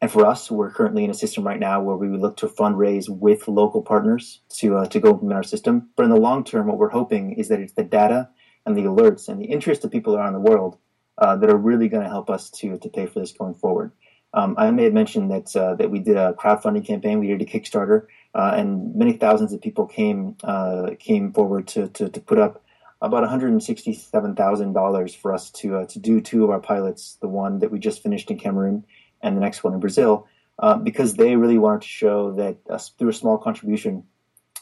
and 0.00 0.10
for 0.10 0.24
us, 0.24 0.50
we're 0.50 0.70
currently 0.70 1.04
in 1.04 1.10
a 1.10 1.14
system 1.14 1.44
right 1.44 1.58
now 1.58 1.82
where 1.82 1.96
we 1.96 2.08
look 2.08 2.36
to 2.38 2.46
fundraise 2.46 3.08
with 3.08 3.48
local 3.48 3.82
partners 3.82 4.40
to 4.58 4.76
uh, 4.76 4.86
to 4.86 5.00
go 5.00 5.10
implement 5.10 5.36
our 5.36 5.42
system. 5.42 5.90
But 5.96 6.04
in 6.04 6.10
the 6.10 6.20
long 6.20 6.44
term, 6.44 6.66
what 6.66 6.78
we're 6.78 6.88
hoping 6.90 7.32
is 7.32 7.48
that 7.48 7.60
it's 7.60 7.74
the 7.74 7.84
data 7.84 8.28
and 8.64 8.76
the 8.76 8.82
alerts 8.82 9.28
and 9.28 9.40
the 9.40 9.46
interest 9.46 9.84
of 9.84 9.90
people 9.90 10.14
around 10.14 10.34
the 10.34 10.40
world 10.40 10.78
uh, 11.16 11.36
that 11.36 11.50
are 11.50 11.56
really 11.56 11.88
going 11.88 12.04
to 12.04 12.08
help 12.08 12.30
us 12.30 12.50
to 12.50 12.78
to 12.78 12.88
pay 12.88 13.06
for 13.06 13.20
this 13.20 13.32
going 13.32 13.54
forward. 13.54 13.92
Um, 14.34 14.54
I 14.58 14.70
may 14.70 14.84
have 14.84 14.92
mentioned 14.92 15.30
that 15.30 15.56
uh, 15.56 15.74
that 15.76 15.90
we 15.90 16.00
did 16.00 16.16
a 16.16 16.34
crowdfunding 16.34 16.86
campaign. 16.86 17.18
We 17.18 17.28
did 17.28 17.42
a 17.42 17.46
Kickstarter, 17.46 18.06
uh, 18.34 18.52
and 18.56 18.94
many 18.94 19.14
thousands 19.14 19.52
of 19.52 19.60
people 19.60 19.86
came 19.86 20.36
uh, 20.44 20.90
came 20.98 21.32
forward 21.32 21.66
to, 21.68 21.88
to, 21.88 22.08
to 22.10 22.20
put 22.20 22.38
up 22.38 22.62
about 23.00 23.22
one 23.22 23.30
hundred 23.30 23.52
and 23.52 23.62
sixty 23.62 23.94
seven 23.94 24.36
thousand 24.36 24.74
dollars 24.74 25.14
for 25.14 25.32
us 25.32 25.50
to 25.52 25.78
uh, 25.78 25.86
to 25.86 25.98
do 25.98 26.20
two 26.20 26.44
of 26.44 26.50
our 26.50 26.60
pilots. 26.60 27.16
The 27.22 27.28
one 27.28 27.60
that 27.60 27.70
we 27.72 27.78
just 27.78 28.02
finished 28.02 28.30
in 28.30 28.38
Cameroon, 28.38 28.84
and 29.22 29.36
the 29.36 29.40
next 29.40 29.64
one 29.64 29.74
in 29.74 29.80
Brazil, 29.80 30.26
uh, 30.58 30.76
because 30.76 31.14
they 31.14 31.36
really 31.36 31.58
wanted 31.58 31.82
to 31.82 31.88
show 31.88 32.32
that 32.32 32.56
uh, 32.70 32.78
through 32.78 33.10
a 33.10 33.12
small 33.12 33.38
contribution 33.38 34.04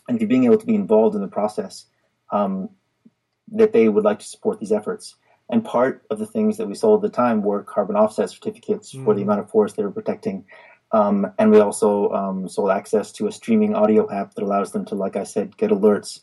and 0.08 0.28
being 0.28 0.44
able 0.44 0.58
to 0.58 0.66
be 0.66 0.74
involved 0.74 1.14
in 1.14 1.20
the 1.20 1.28
process, 1.28 1.86
um, 2.30 2.68
that 3.52 3.72
they 3.72 3.88
would 3.88 4.04
like 4.04 4.18
to 4.18 4.26
support 4.26 4.60
these 4.60 4.72
efforts. 4.72 5.16
And 5.48 5.64
part 5.64 6.04
of 6.10 6.18
the 6.18 6.26
things 6.26 6.56
that 6.56 6.66
we 6.66 6.74
sold 6.74 7.04
at 7.04 7.10
the 7.10 7.16
time 7.16 7.42
were 7.42 7.62
carbon 7.62 7.96
offset 7.96 8.30
certificates 8.30 8.92
mm. 8.92 9.04
for 9.04 9.14
the 9.14 9.20
mm. 9.20 9.24
amount 9.24 9.40
of 9.40 9.50
forest 9.50 9.76
they 9.76 9.84
were 9.84 9.92
protecting. 9.92 10.44
Um, 10.92 11.32
and 11.38 11.50
we 11.50 11.60
also 11.60 12.10
um, 12.10 12.48
sold 12.48 12.70
access 12.70 13.12
to 13.12 13.26
a 13.26 13.32
streaming 13.32 13.74
audio 13.74 14.10
app 14.10 14.34
that 14.34 14.44
allows 14.44 14.72
them 14.72 14.84
to, 14.86 14.94
like 14.94 15.16
I 15.16 15.24
said, 15.24 15.56
get 15.56 15.70
alerts 15.70 16.20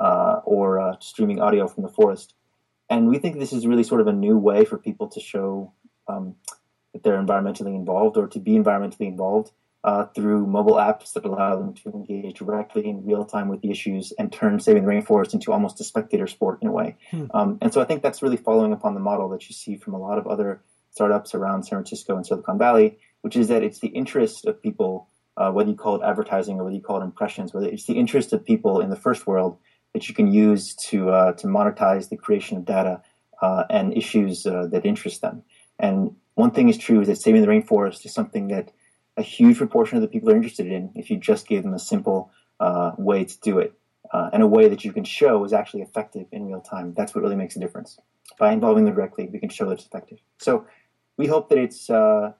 uh, 0.00 0.40
or 0.44 0.80
uh, 0.80 0.96
streaming 1.00 1.40
audio 1.40 1.66
from 1.68 1.82
the 1.82 1.88
forest. 1.88 2.34
And 2.90 3.08
we 3.08 3.18
think 3.18 3.38
this 3.38 3.52
is 3.52 3.66
really 3.66 3.82
sort 3.84 4.00
of 4.00 4.06
a 4.06 4.12
new 4.12 4.36
way 4.36 4.64
for 4.64 4.78
people 4.78 5.08
to 5.08 5.20
show 5.20 5.72
um, 6.08 6.36
that 6.94 7.02
they're 7.02 7.20
environmentally 7.20 7.74
involved 7.74 8.16
or 8.16 8.26
to 8.28 8.38
be 8.38 8.52
environmentally 8.52 9.08
involved 9.08 9.50
uh, 9.84 10.06
through 10.14 10.46
mobile 10.46 10.76
apps 10.76 11.12
that 11.12 11.26
allow 11.26 11.56
them 11.56 11.74
to 11.74 11.90
engage 11.90 12.38
directly 12.38 12.88
in 12.88 13.04
real 13.04 13.24
time 13.26 13.48
with 13.48 13.60
the 13.60 13.70
issues 13.70 14.12
and 14.18 14.32
turn 14.32 14.58
saving 14.58 14.86
the 14.86 14.90
rainforest 14.90 15.34
into 15.34 15.52
almost 15.52 15.78
a 15.80 15.84
spectator 15.84 16.26
sport 16.26 16.58
in 16.62 16.68
a 16.68 16.72
way. 16.72 16.96
Hmm. 17.10 17.26
Um, 17.34 17.58
and 17.60 17.74
so 17.74 17.82
I 17.82 17.84
think 17.84 18.02
that's 18.02 18.22
really 18.22 18.38
following 18.38 18.72
upon 18.72 18.94
the 18.94 19.00
model 19.00 19.28
that 19.30 19.46
you 19.46 19.54
see 19.54 19.76
from 19.76 19.92
a 19.92 19.98
lot 19.98 20.16
of 20.16 20.26
other 20.26 20.62
startups 20.90 21.34
around 21.34 21.64
San 21.64 21.76
Francisco 21.76 22.16
and 22.16 22.26
Silicon 22.26 22.56
Valley, 22.56 22.98
which 23.20 23.36
is 23.36 23.48
that 23.48 23.62
it's 23.62 23.80
the 23.80 23.88
interest 23.88 24.46
of 24.46 24.62
people, 24.62 25.08
uh, 25.36 25.50
whether 25.50 25.68
you 25.68 25.76
call 25.76 25.96
it 25.96 26.06
advertising 26.06 26.58
or 26.58 26.64
whether 26.64 26.76
you 26.76 26.82
call 26.82 27.02
it 27.02 27.04
impressions, 27.04 27.52
whether 27.52 27.68
it's 27.68 27.84
the 27.84 27.98
interest 27.98 28.32
of 28.32 28.42
people 28.44 28.80
in 28.80 28.88
the 28.88 28.96
first 28.96 29.26
world 29.26 29.58
that 29.92 30.08
you 30.08 30.14
can 30.14 30.32
use 30.32 30.74
to 30.74 31.10
uh, 31.10 31.32
to 31.32 31.46
monetize 31.46 32.08
the 32.08 32.16
creation 32.16 32.56
of 32.56 32.64
data 32.64 33.02
uh, 33.42 33.64
and 33.68 33.96
issues 33.96 34.46
uh, 34.46 34.66
that 34.70 34.86
interest 34.86 35.20
them. 35.20 35.42
And 35.78 36.16
one 36.34 36.50
thing 36.50 36.68
is 36.68 36.78
true 36.78 37.00
is 37.00 37.08
that 37.08 37.16
saving 37.16 37.42
the 37.42 37.48
rainforest 37.48 38.04
is 38.04 38.12
something 38.12 38.48
that 38.48 38.72
a 39.16 39.22
huge 39.22 39.58
proportion 39.58 39.96
of 39.96 40.02
the 40.02 40.08
people 40.08 40.30
are 40.30 40.36
interested 40.36 40.66
in 40.66 40.90
if 40.94 41.10
you 41.10 41.16
just 41.16 41.46
gave 41.46 41.62
them 41.62 41.74
a 41.74 41.78
simple 41.78 42.30
uh, 42.60 42.92
way 42.98 43.24
to 43.24 43.40
do 43.40 43.58
it 43.58 43.74
uh, 44.12 44.30
and 44.32 44.42
a 44.42 44.46
way 44.46 44.68
that 44.68 44.84
you 44.84 44.92
can 44.92 45.04
show 45.04 45.44
is 45.44 45.52
actually 45.52 45.82
effective 45.82 46.26
in 46.32 46.46
real 46.46 46.60
time. 46.60 46.94
That's 46.96 47.14
what 47.14 47.22
really 47.22 47.36
makes 47.36 47.56
a 47.56 47.60
difference. 47.60 47.98
By 48.38 48.52
involving 48.52 48.84
them 48.84 48.94
directly, 48.94 49.28
we 49.28 49.38
can 49.38 49.48
show 49.48 49.66
that 49.66 49.74
it's 49.74 49.86
effective. 49.86 50.18
So 50.38 50.66
we 51.16 51.26
hope 51.26 51.48
that 51.48 51.58
it's 51.58 51.90
uh, 51.90 52.32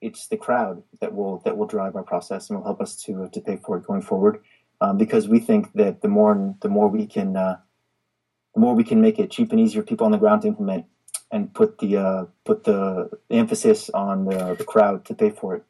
it's 0.00 0.26
the 0.28 0.36
crowd 0.36 0.82
that 1.00 1.14
will 1.14 1.38
that 1.44 1.56
will 1.56 1.66
drive 1.66 1.96
our 1.96 2.02
process 2.02 2.50
and 2.50 2.58
will 2.58 2.64
help 2.64 2.80
us 2.80 2.96
to 3.04 3.28
to 3.32 3.40
pay 3.40 3.56
for 3.56 3.76
it 3.78 3.86
going 3.86 4.02
forward. 4.02 4.42
Um, 4.80 4.98
because 4.98 5.28
we 5.28 5.38
think 5.38 5.72
that 5.74 6.02
the 6.02 6.08
more 6.08 6.54
the 6.60 6.68
more 6.68 6.88
we 6.88 7.06
can 7.06 7.36
uh, 7.36 7.56
the 8.54 8.60
more 8.60 8.74
we 8.74 8.84
can 8.84 9.00
make 9.00 9.18
it 9.18 9.30
cheap 9.30 9.52
and 9.52 9.60
easier 9.60 9.82
for 9.82 9.86
people 9.86 10.06
on 10.06 10.12
the 10.12 10.18
ground 10.18 10.42
to 10.42 10.48
implement 10.48 10.86
and 11.32 11.52
put 11.52 11.78
the 11.78 11.96
uh, 11.96 12.24
put 12.44 12.62
the, 12.64 13.10
emphasis 13.30 13.90
on 13.90 14.26
the, 14.26 14.54
the 14.54 14.64
crowd 14.64 15.04
to 15.06 15.14
pay 15.14 15.30
for 15.30 15.56
it 15.56 15.64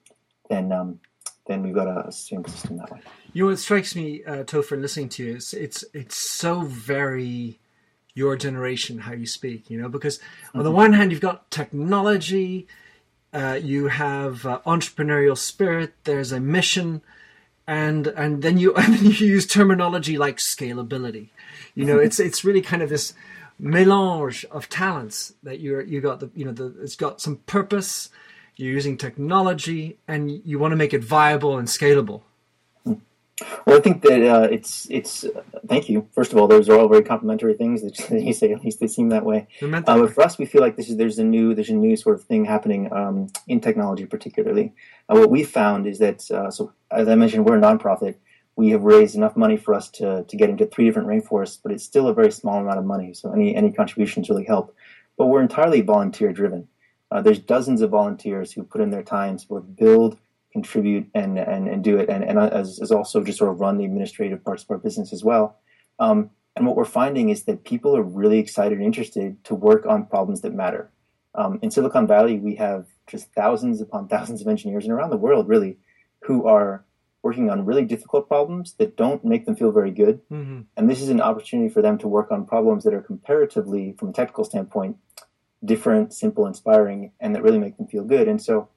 then 0.53 0.71
um, 0.71 1.01
then 1.47 1.63
we've 1.63 1.75
got 1.75 1.89
a, 1.89 2.13
stream 2.13 2.45
system 2.47 2.77
that 2.77 2.91
way. 2.91 3.01
You 3.33 3.45
know, 3.45 3.51
what 3.51 3.59
strikes 3.59 3.97
me, 3.97 4.23
uh, 4.25 4.45
Topher, 4.45 4.81
listening 4.81 5.09
to 5.11 5.25
you 5.25 5.37
is 5.37 5.55
it's 5.55 5.85
it's 5.93 6.17
so 6.31 6.61
very 6.61 7.59
your 8.15 8.37
generation 8.37 8.99
how 9.01 9.13
you 9.13 9.27
speak. 9.27 9.71
You 9.71 9.81
know, 9.81 9.89
because 9.89 10.19
mm-hmm. 10.19 10.59
on 10.59 10.65
the 10.65 10.71
mm-hmm. 10.71 10.77
one 10.77 10.93
hand 10.93 11.11
you've 11.11 11.21
got 11.21 11.51
technology, 11.51 12.67
uh, 13.33 13.59
you 13.61 13.89
have 13.89 14.47
uh, 14.47 14.61
entrepreneurial 14.67 15.37
spirit. 15.37 15.95
There's 16.05 16.33
a 16.33 16.41
mission, 16.41 17.03
and 17.67 18.07
and 18.09 18.43
then 18.43 18.59
you 18.59 18.75
and 18.77 18.95
then 18.95 19.05
you 19.05 19.27
use 19.27 19.47
terminology 19.47 20.19
like 20.19 20.37
scalability. 20.37 21.29
You 21.75 21.87
know, 21.87 21.97
mm-hmm. 21.97 22.07
it's 22.07 22.21
it's 22.21 22.45
really 22.45 22.63
kind 22.63 22.83
of 22.83 22.91
this 22.91 23.15
melange 23.59 24.45
of 24.51 24.69
talents 24.69 25.35
that 25.43 25.61
you're 25.61 25.83
you 25.83 26.01
got 26.01 26.21
the 26.21 26.31
you 26.35 26.45
know 26.45 26.53
the 26.53 26.75
it's 26.83 26.97
got 26.97 27.21
some 27.21 27.37
purpose. 27.47 28.09
You're 28.57 28.73
using 28.73 28.99
technology, 28.99 29.99
and 30.07 30.31
you 30.31 30.59
want 30.59 30.73
to 30.73 30.77
make 30.77 30.93
it 30.93 31.03
viable 31.03 31.57
and 31.57 31.67
scalable. 31.67 32.23
Well, 33.67 33.79
I 33.79 33.81
think 33.81 34.03
that 34.03 34.23
uh, 34.23 34.49
it's 34.51 34.87
it's. 34.91 35.25
Uh, 35.25 35.43
thank 35.67 35.89
you. 35.89 36.09
First 36.13 36.33
of 36.33 36.39
all, 36.39 36.47
those 36.47 36.69
are 36.69 36.79
all 36.79 36.89
very 36.89 37.03
complimentary 37.03 37.55
things 37.55 37.83
that 37.83 37.99
you 38.23 38.33
say. 38.33 38.53
At 38.53 38.65
least 38.65 38.81
they 38.81 38.87
seem 38.87 39.09
that 39.11 39.25
way. 39.25 39.47
Uh, 39.61 39.81
but 39.83 40.15
for 40.15 40.23
us, 40.23 40.39
we 40.39 40.47
feel 40.47 40.61
like 40.61 40.77
this 40.77 40.89
is 40.89 40.97
there's 40.97 41.19
a 41.19 41.25
new 41.25 41.55
there's 41.55 41.71
a 41.71 41.75
new 41.75 41.97
sort 41.97 42.17
of 42.17 42.25
thing 42.25 42.45
happening 42.45 42.93
um, 42.93 43.29
in 43.49 43.61
technology, 43.61 44.07
particularly. 44.07 44.73
Uh, 45.09 45.17
what 45.17 45.31
we 45.31 45.45
found 45.45 45.87
is 45.87 45.99
that 45.99 46.31
uh, 46.31 46.51
so 46.51 46.73
as 46.91 47.09
I 47.09 47.15
mentioned, 47.15 47.45
we're 47.47 47.59
a 47.59 47.61
nonprofit. 47.61 48.17
We 48.57 48.71
have 48.71 48.83
raised 48.83 49.15
enough 49.15 49.37
money 49.37 49.57
for 49.57 49.75
us 49.75 49.89
to 49.91 50.25
to 50.25 50.37
get 50.37 50.51
into 50.51 50.67
three 50.67 50.85
different 50.85 51.09
rainforests, 51.09 51.59
but 51.63 51.73
it's 51.73 51.85
still 51.85 52.09
a 52.09 52.15
very 52.15 52.31
small 52.31 52.59
amount 52.59 52.79
of 52.79 52.85
money. 52.85 53.15
So 53.15 53.33
any 53.33 53.55
any 53.55 53.73
contributions 53.73 54.29
really 54.29 54.45
help. 54.45 54.75
But 55.17 55.27
we're 55.27 55.43
entirely 55.43 55.81
volunteer 55.81 56.33
driven. 56.33 56.69
Uh, 57.11 57.21
there's 57.21 57.39
dozens 57.39 57.83
of 57.83 57.91
volunteers 57.91 58.53
who 58.53 58.63
put 58.63 58.81
in 58.81 58.91
their 58.91 59.03
time 59.03 59.37
to 59.37 59.47
both 59.49 59.77
build 59.77 60.19
contribute 60.53 61.09
and 61.15 61.39
and, 61.39 61.69
and 61.69 61.83
do 61.83 61.97
it, 61.99 62.09
and, 62.09 62.23
and 62.23 62.39
as, 62.39 62.79
as 62.81 62.93
also 62.93 63.25
just 63.25 63.39
sort 63.39 63.51
of 63.51 63.61
run 63.61 63.79
the 63.79 63.85
administrative 63.85 64.45
parts 64.45 64.63
of 64.63 64.71
our 64.71 64.79
business 64.79 65.13
as 65.13 65.25
well. 65.25 65.59
Um, 65.99 66.31
and 66.55 66.67
what 66.67 66.77
we're 66.77 66.85
finding 66.85 67.31
is 67.31 67.45
that 67.45 67.65
people 67.65 67.97
are 67.97 68.03
really 68.03 68.39
excited 68.39 68.77
and 68.77 68.87
interested 68.87 69.43
to 69.45 69.55
work 69.55 69.87
on 69.87 70.05
problems 70.05 70.43
that 70.43 70.53
matter. 70.53 70.91
Um, 71.35 71.59
in 71.63 71.71
Silicon 71.71 72.07
Valley, 72.07 72.39
we 72.39 72.57
have 72.57 72.87
just 73.07 73.33
thousands 73.33 73.81
upon 73.81 74.09
thousands 74.09 74.43
of 74.43 74.49
engineers, 74.49 74.85
and 74.85 74.93
around 74.93 75.11
the 75.11 75.17
world, 75.17 75.49
really, 75.49 75.79
who 76.21 76.47
are 76.47 76.85
working 77.23 77.51
on 77.51 77.65
really 77.65 77.85
difficult 77.85 78.29
problems 78.29 78.75
that 78.75 78.97
don't 78.97 79.25
make 79.25 79.47
them 79.47 79.55
feel 79.55 79.71
very 79.71 79.91
good. 79.91 80.21
Mm-hmm. 80.31 80.63
And 80.77 80.91
this 80.91 81.01
is 81.01 81.09
an 81.09 81.21
opportunity 81.21 81.69
for 81.69 81.81
them 81.81 81.97
to 81.99 82.09
work 82.09 82.33
on 82.33 82.45
problems 82.45 82.85
that 82.85 82.95
are 82.95 83.03
comparatively, 83.03 83.95
from 83.99 84.09
a 84.09 84.13
technical 84.13 84.45
standpoint, 84.45 84.97
different, 85.65 86.13
simple, 86.13 86.47
inspiring, 86.47 87.13
and 87.21 87.35
that 87.35 87.43
really 87.43 87.59
make 87.59 87.77
them 87.77 87.87
feel 87.87 88.05
good. 88.05 88.27
And 88.29 88.43
so 88.43 88.69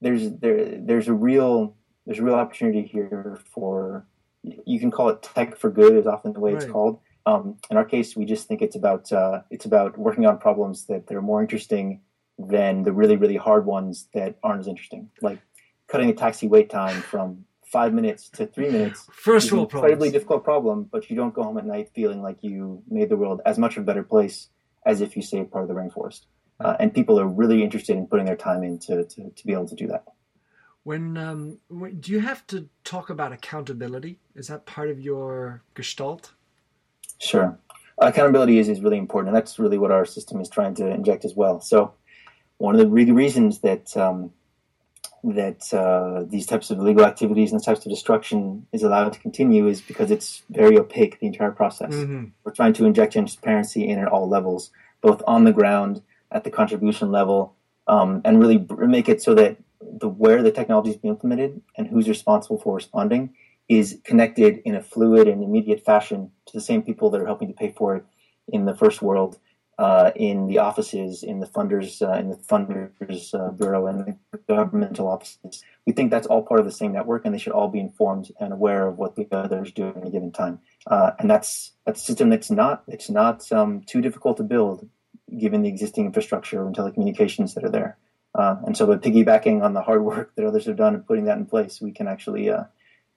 there's 0.00 0.30
there 0.32 0.78
there's 0.78 1.08
a 1.08 1.14
real 1.14 1.74
there's 2.06 2.18
a 2.18 2.22
real 2.22 2.34
opportunity 2.34 2.82
here 2.82 3.38
for 3.52 4.06
you 4.42 4.80
can 4.80 4.90
call 4.90 5.10
it 5.10 5.22
tech 5.22 5.56
for 5.56 5.70
good 5.70 5.94
is 5.96 6.06
often 6.06 6.32
the 6.32 6.40
way 6.40 6.54
right. 6.54 6.62
it's 6.62 6.70
called. 6.70 7.00
Um, 7.26 7.56
in 7.70 7.76
our 7.76 7.84
case, 7.84 8.16
we 8.16 8.24
just 8.24 8.48
think 8.48 8.62
it's 8.62 8.76
about 8.76 9.12
uh, 9.12 9.42
it's 9.50 9.66
about 9.66 9.98
working 9.98 10.26
on 10.26 10.38
problems 10.38 10.86
that, 10.86 11.06
that 11.06 11.16
are 11.16 11.22
more 11.22 11.42
interesting 11.42 12.00
than 12.38 12.84
the 12.84 12.92
really 12.92 13.16
really 13.16 13.36
hard 13.36 13.66
ones 13.66 14.08
that 14.14 14.36
aren't 14.42 14.60
as 14.60 14.68
interesting, 14.68 15.10
like 15.20 15.38
cutting 15.88 16.08
a 16.08 16.14
taxi 16.14 16.48
wait 16.48 16.70
time 16.70 17.02
from 17.02 17.44
five 17.70 17.92
minutes 17.94 18.28
to 18.30 18.46
three 18.46 18.70
minutes. 18.70 19.08
First 19.12 19.52
world 19.52 19.72
incredibly 19.72 20.10
difficult 20.10 20.44
problem, 20.44 20.88
but 20.90 21.08
you 21.08 21.16
don't 21.16 21.34
go 21.34 21.42
home 21.42 21.58
at 21.58 21.66
night 21.66 21.90
feeling 21.94 22.22
like 22.22 22.38
you 22.42 22.82
made 22.88 23.08
the 23.08 23.16
world 23.16 23.40
as 23.46 23.58
much 23.58 23.76
of 23.76 23.82
a 23.82 23.86
better 23.86 24.02
place 24.02 24.48
as 24.86 25.00
if 25.00 25.16
you 25.16 25.22
saved 25.22 25.50
part 25.50 25.64
of 25.64 25.68
the 25.68 25.74
rainforest 25.74 26.22
uh, 26.60 26.76
and 26.78 26.94
people 26.94 27.18
are 27.18 27.26
really 27.26 27.62
interested 27.62 27.96
in 27.96 28.06
putting 28.06 28.26
their 28.26 28.36
time 28.36 28.62
in 28.62 28.78
to, 28.78 29.04
to, 29.04 29.30
to 29.30 29.46
be 29.46 29.52
able 29.52 29.66
to 29.66 29.74
do 29.74 29.86
that. 29.86 30.04
When, 30.82 31.16
um, 31.16 31.58
when, 31.68 32.00
do 32.00 32.12
you 32.12 32.20
have 32.20 32.46
to 32.48 32.68
talk 32.84 33.10
about 33.10 33.32
accountability? 33.32 34.18
Is 34.34 34.48
that 34.48 34.66
part 34.66 34.90
of 34.90 35.00
your 35.00 35.62
gestalt? 35.74 36.32
Sure, 37.18 37.58
accountability 37.98 38.58
is, 38.58 38.68
is 38.68 38.80
really 38.80 38.98
important, 38.98 39.28
and 39.28 39.36
that's 39.36 39.58
really 39.58 39.78
what 39.78 39.90
our 39.90 40.06
system 40.06 40.40
is 40.40 40.48
trying 40.48 40.74
to 40.76 40.88
inject 40.88 41.24
as 41.24 41.34
well. 41.34 41.60
So, 41.60 41.94
one 42.58 42.74
of 42.74 42.80
the 42.80 42.88
re- 42.88 43.10
reasons 43.10 43.60
that 43.60 43.94
um, 43.96 44.32
that 45.22 45.72
uh, 45.74 46.24
these 46.28 46.46
types 46.46 46.70
of 46.70 46.78
illegal 46.78 47.04
activities 47.04 47.52
and 47.52 47.62
types 47.62 47.84
of 47.84 47.90
destruction 47.90 48.66
is 48.72 48.82
allowed 48.82 49.12
to 49.12 49.18
continue 49.18 49.66
is 49.66 49.80
because 49.80 50.10
it's 50.10 50.42
very 50.48 50.78
opaque 50.78 51.20
the 51.20 51.26
entire 51.26 51.50
process. 51.50 51.92
Mm-hmm. 51.92 52.26
We're 52.42 52.52
trying 52.52 52.72
to 52.74 52.86
inject 52.86 53.12
transparency 53.12 53.88
in 53.88 53.98
at 53.98 54.08
all 54.08 54.28
levels, 54.28 54.70
both 55.02 55.22
on 55.26 55.44
the 55.44 55.52
ground 55.52 56.02
at 56.30 56.44
the 56.44 56.50
contribution 56.50 57.10
level 57.10 57.54
um, 57.86 58.22
and 58.24 58.40
really 58.40 58.66
make 58.86 59.08
it 59.08 59.22
so 59.22 59.34
that 59.34 59.56
the 59.80 60.08
where 60.08 60.42
the 60.42 60.52
technology 60.52 60.90
is 60.90 60.96
being 60.96 61.14
implemented 61.14 61.60
and 61.76 61.88
who's 61.88 62.08
responsible 62.08 62.58
for 62.58 62.74
responding 62.74 63.34
is 63.68 64.00
connected 64.04 64.60
in 64.64 64.74
a 64.74 64.82
fluid 64.82 65.28
and 65.28 65.42
immediate 65.42 65.84
fashion 65.84 66.30
to 66.46 66.52
the 66.52 66.60
same 66.60 66.82
people 66.82 67.10
that 67.10 67.20
are 67.20 67.26
helping 67.26 67.48
to 67.48 67.54
pay 67.54 67.70
for 67.70 67.96
it 67.96 68.04
in 68.48 68.64
the 68.64 68.74
first 68.74 69.00
world, 69.00 69.38
uh, 69.80 70.10
in 70.14 70.46
the 70.46 70.58
offices, 70.58 71.22
in 71.22 71.40
the 71.40 71.46
funders, 71.46 72.02
uh, 72.06 72.18
in 72.20 72.28
the 72.28 72.36
funders 72.36 73.34
uh, 73.34 73.50
bureau, 73.50 73.86
and 73.86 74.00
the 74.04 74.38
governmental 74.46 75.08
offices. 75.08 75.64
We 75.86 75.94
think 75.94 76.10
that's 76.10 76.26
all 76.26 76.42
part 76.42 76.60
of 76.60 76.66
the 76.66 76.72
same 76.72 76.92
network, 76.92 77.24
and 77.24 77.32
they 77.32 77.38
should 77.38 77.54
all 77.54 77.68
be 77.68 77.80
informed 77.80 78.30
and 78.38 78.52
aware 78.52 78.86
of 78.86 78.98
what 78.98 79.16
the 79.16 79.26
others 79.32 79.72
do 79.72 79.88
at 79.88 80.06
a 80.06 80.10
given 80.10 80.32
time. 80.32 80.60
Uh, 80.86 81.12
and 81.18 81.30
that's 81.30 81.72
that's 81.86 82.02
a 82.02 82.04
system 82.04 82.28
that's 82.28 82.50
not 82.50 82.82
it's 82.88 83.08
not 83.08 83.50
um, 83.52 83.80
too 83.80 84.02
difficult 84.02 84.36
to 84.36 84.42
build 84.42 84.86
given 85.38 85.62
the 85.62 85.70
existing 85.70 86.04
infrastructure 86.04 86.66
and 86.66 86.76
telecommunications 86.76 87.54
that 87.54 87.64
are 87.64 87.70
there. 87.70 87.96
Uh, 88.34 88.56
and 88.66 88.76
so, 88.76 88.86
by 88.86 88.96
piggybacking 88.96 89.62
on 89.62 89.72
the 89.72 89.80
hard 89.80 90.04
work 90.04 90.34
that 90.34 90.44
others 90.44 90.66
have 90.66 90.76
done 90.76 90.94
and 90.94 91.06
putting 91.06 91.24
that 91.24 91.38
in 91.38 91.46
place, 91.46 91.80
we 91.80 91.90
can 91.90 92.06
actually 92.06 92.50
uh, 92.50 92.64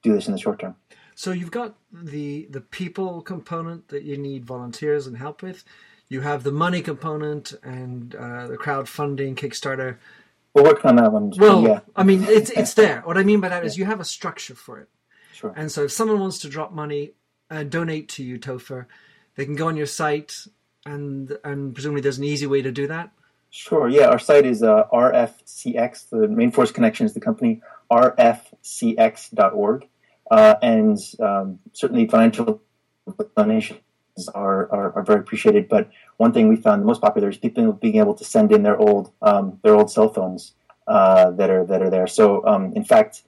do 0.02 0.14
this 0.14 0.28
in 0.28 0.32
the 0.32 0.40
short 0.40 0.60
term. 0.60 0.76
So 1.14 1.30
you've 1.30 1.50
got 1.50 1.74
the 1.92 2.46
the 2.48 2.62
people 2.62 3.20
component 3.20 3.88
that 3.88 4.02
you 4.02 4.16
need 4.16 4.46
volunteers 4.46 5.06
and 5.06 5.18
help 5.18 5.42
with. 5.42 5.62
You 6.08 6.20
have 6.20 6.42
the 6.42 6.52
money 6.52 6.82
component 6.82 7.54
and 7.62 8.14
uh, 8.14 8.46
the 8.46 8.56
crowdfunding, 8.56 9.36
Kickstarter. 9.36 9.96
We're 10.52 10.62
working 10.62 10.90
on 10.90 10.96
that 10.96 11.12
one. 11.12 11.32
Well, 11.36 11.62
yeah. 11.62 11.80
I 11.96 12.04
mean, 12.04 12.24
it's 12.24 12.50
it's 12.50 12.74
there. 12.74 13.00
What 13.04 13.18
I 13.18 13.24
mean 13.24 13.40
by 13.40 13.48
that 13.48 13.64
is 13.64 13.76
you 13.76 13.86
have 13.86 14.00
a 14.00 14.04
structure 14.04 14.54
for 14.54 14.78
it. 14.78 14.88
Sure. 15.32 15.52
And 15.56 15.72
so, 15.72 15.84
if 15.84 15.92
someone 15.92 16.20
wants 16.20 16.38
to 16.40 16.48
drop 16.48 16.72
money 16.72 17.12
and 17.50 17.70
donate 17.70 18.08
to 18.10 18.22
you, 18.22 18.38
Topher, 18.38 18.86
they 19.34 19.44
can 19.44 19.56
go 19.56 19.66
on 19.68 19.76
your 19.76 19.86
site 19.86 20.46
and 20.86 21.36
and 21.42 21.74
presumably 21.74 22.02
there's 22.02 22.18
an 22.18 22.24
easy 22.24 22.46
way 22.46 22.62
to 22.62 22.70
do 22.70 22.86
that. 22.86 23.10
Sure. 23.50 23.88
Yeah, 23.88 24.08
our 24.08 24.18
site 24.18 24.46
is 24.46 24.62
uh, 24.62 24.84
RFCX. 24.92 26.10
The 26.10 26.26
Rainforest 26.28 26.74
Connection 26.74 27.06
is 27.06 27.14
the 27.14 27.20
company. 27.20 27.62
RFCX.org, 27.90 29.88
uh, 30.30 30.54
and 30.62 30.98
um, 31.20 31.58
certainly 31.72 32.08
financial 32.08 32.60
donations 33.36 33.80
are, 34.34 34.70
are, 34.72 34.92
are 34.92 35.02
very 35.02 35.20
appreciated. 35.20 35.68
But 35.68 35.90
one 36.16 36.32
thing 36.32 36.48
we 36.48 36.56
found 36.56 36.82
the 36.82 36.86
most 36.86 37.00
popular 37.00 37.28
is 37.28 37.36
people 37.36 37.72
being 37.72 37.96
able 37.96 38.14
to 38.14 38.24
send 38.24 38.52
in 38.52 38.62
their 38.62 38.78
old 38.78 39.12
um, 39.22 39.58
their 39.62 39.74
old 39.74 39.90
cell 39.90 40.08
phones 40.12 40.54
uh, 40.86 41.30
that 41.32 41.50
are 41.50 41.64
that 41.66 41.82
are 41.82 41.90
there. 41.90 42.06
So 42.06 42.46
um, 42.46 42.72
in 42.74 42.84
fact, 42.84 43.22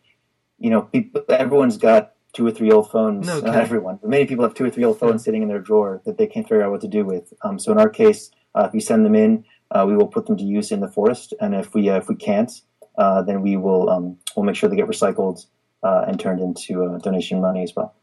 you 0.58 0.70
know, 0.70 0.82
people, 0.82 1.22
everyone's 1.28 1.76
got 1.76 2.12
two 2.32 2.46
or 2.46 2.50
three 2.50 2.70
old 2.70 2.90
phones. 2.90 3.26
No, 3.26 3.40
not 3.40 3.56
everyone, 3.56 3.98
but 4.00 4.10
many 4.10 4.26
people 4.26 4.44
have 4.44 4.54
two 4.54 4.64
or 4.64 4.70
three 4.70 4.84
old 4.84 4.98
phones 4.98 5.24
sitting 5.24 5.42
in 5.42 5.48
their 5.48 5.58
drawer 5.60 6.02
that 6.04 6.18
they 6.18 6.26
can't 6.26 6.46
figure 6.46 6.62
out 6.62 6.70
what 6.70 6.82
to 6.82 6.88
do 6.88 7.04
with. 7.04 7.32
Um, 7.42 7.58
so 7.58 7.72
in 7.72 7.78
our 7.78 7.88
case, 7.88 8.30
uh, 8.54 8.64
if 8.68 8.72
we 8.72 8.80
send 8.80 9.04
them 9.04 9.14
in, 9.14 9.44
uh, 9.70 9.84
we 9.86 9.96
will 9.96 10.06
put 10.06 10.26
them 10.26 10.36
to 10.36 10.44
use 10.44 10.70
in 10.70 10.80
the 10.80 10.88
forest, 10.88 11.34
and 11.40 11.54
if 11.54 11.74
we 11.74 11.88
uh, 11.88 11.96
if 11.96 12.08
we 12.08 12.14
can't, 12.14 12.52
uh, 12.98 13.22
then 13.22 13.42
we 13.42 13.56
will 13.56 13.90
um, 13.90 14.18
we'll 14.36 14.44
make 14.44 14.56
sure 14.56 14.68
they 14.68 14.76
get 14.76 14.86
recycled 14.86 15.46
uh, 15.82 16.04
and 16.06 16.20
turned 16.20 16.40
into 16.40 16.84
uh, 16.84 16.98
donation 16.98 17.40
money 17.40 17.62
as 17.62 17.74
well. 17.74 17.94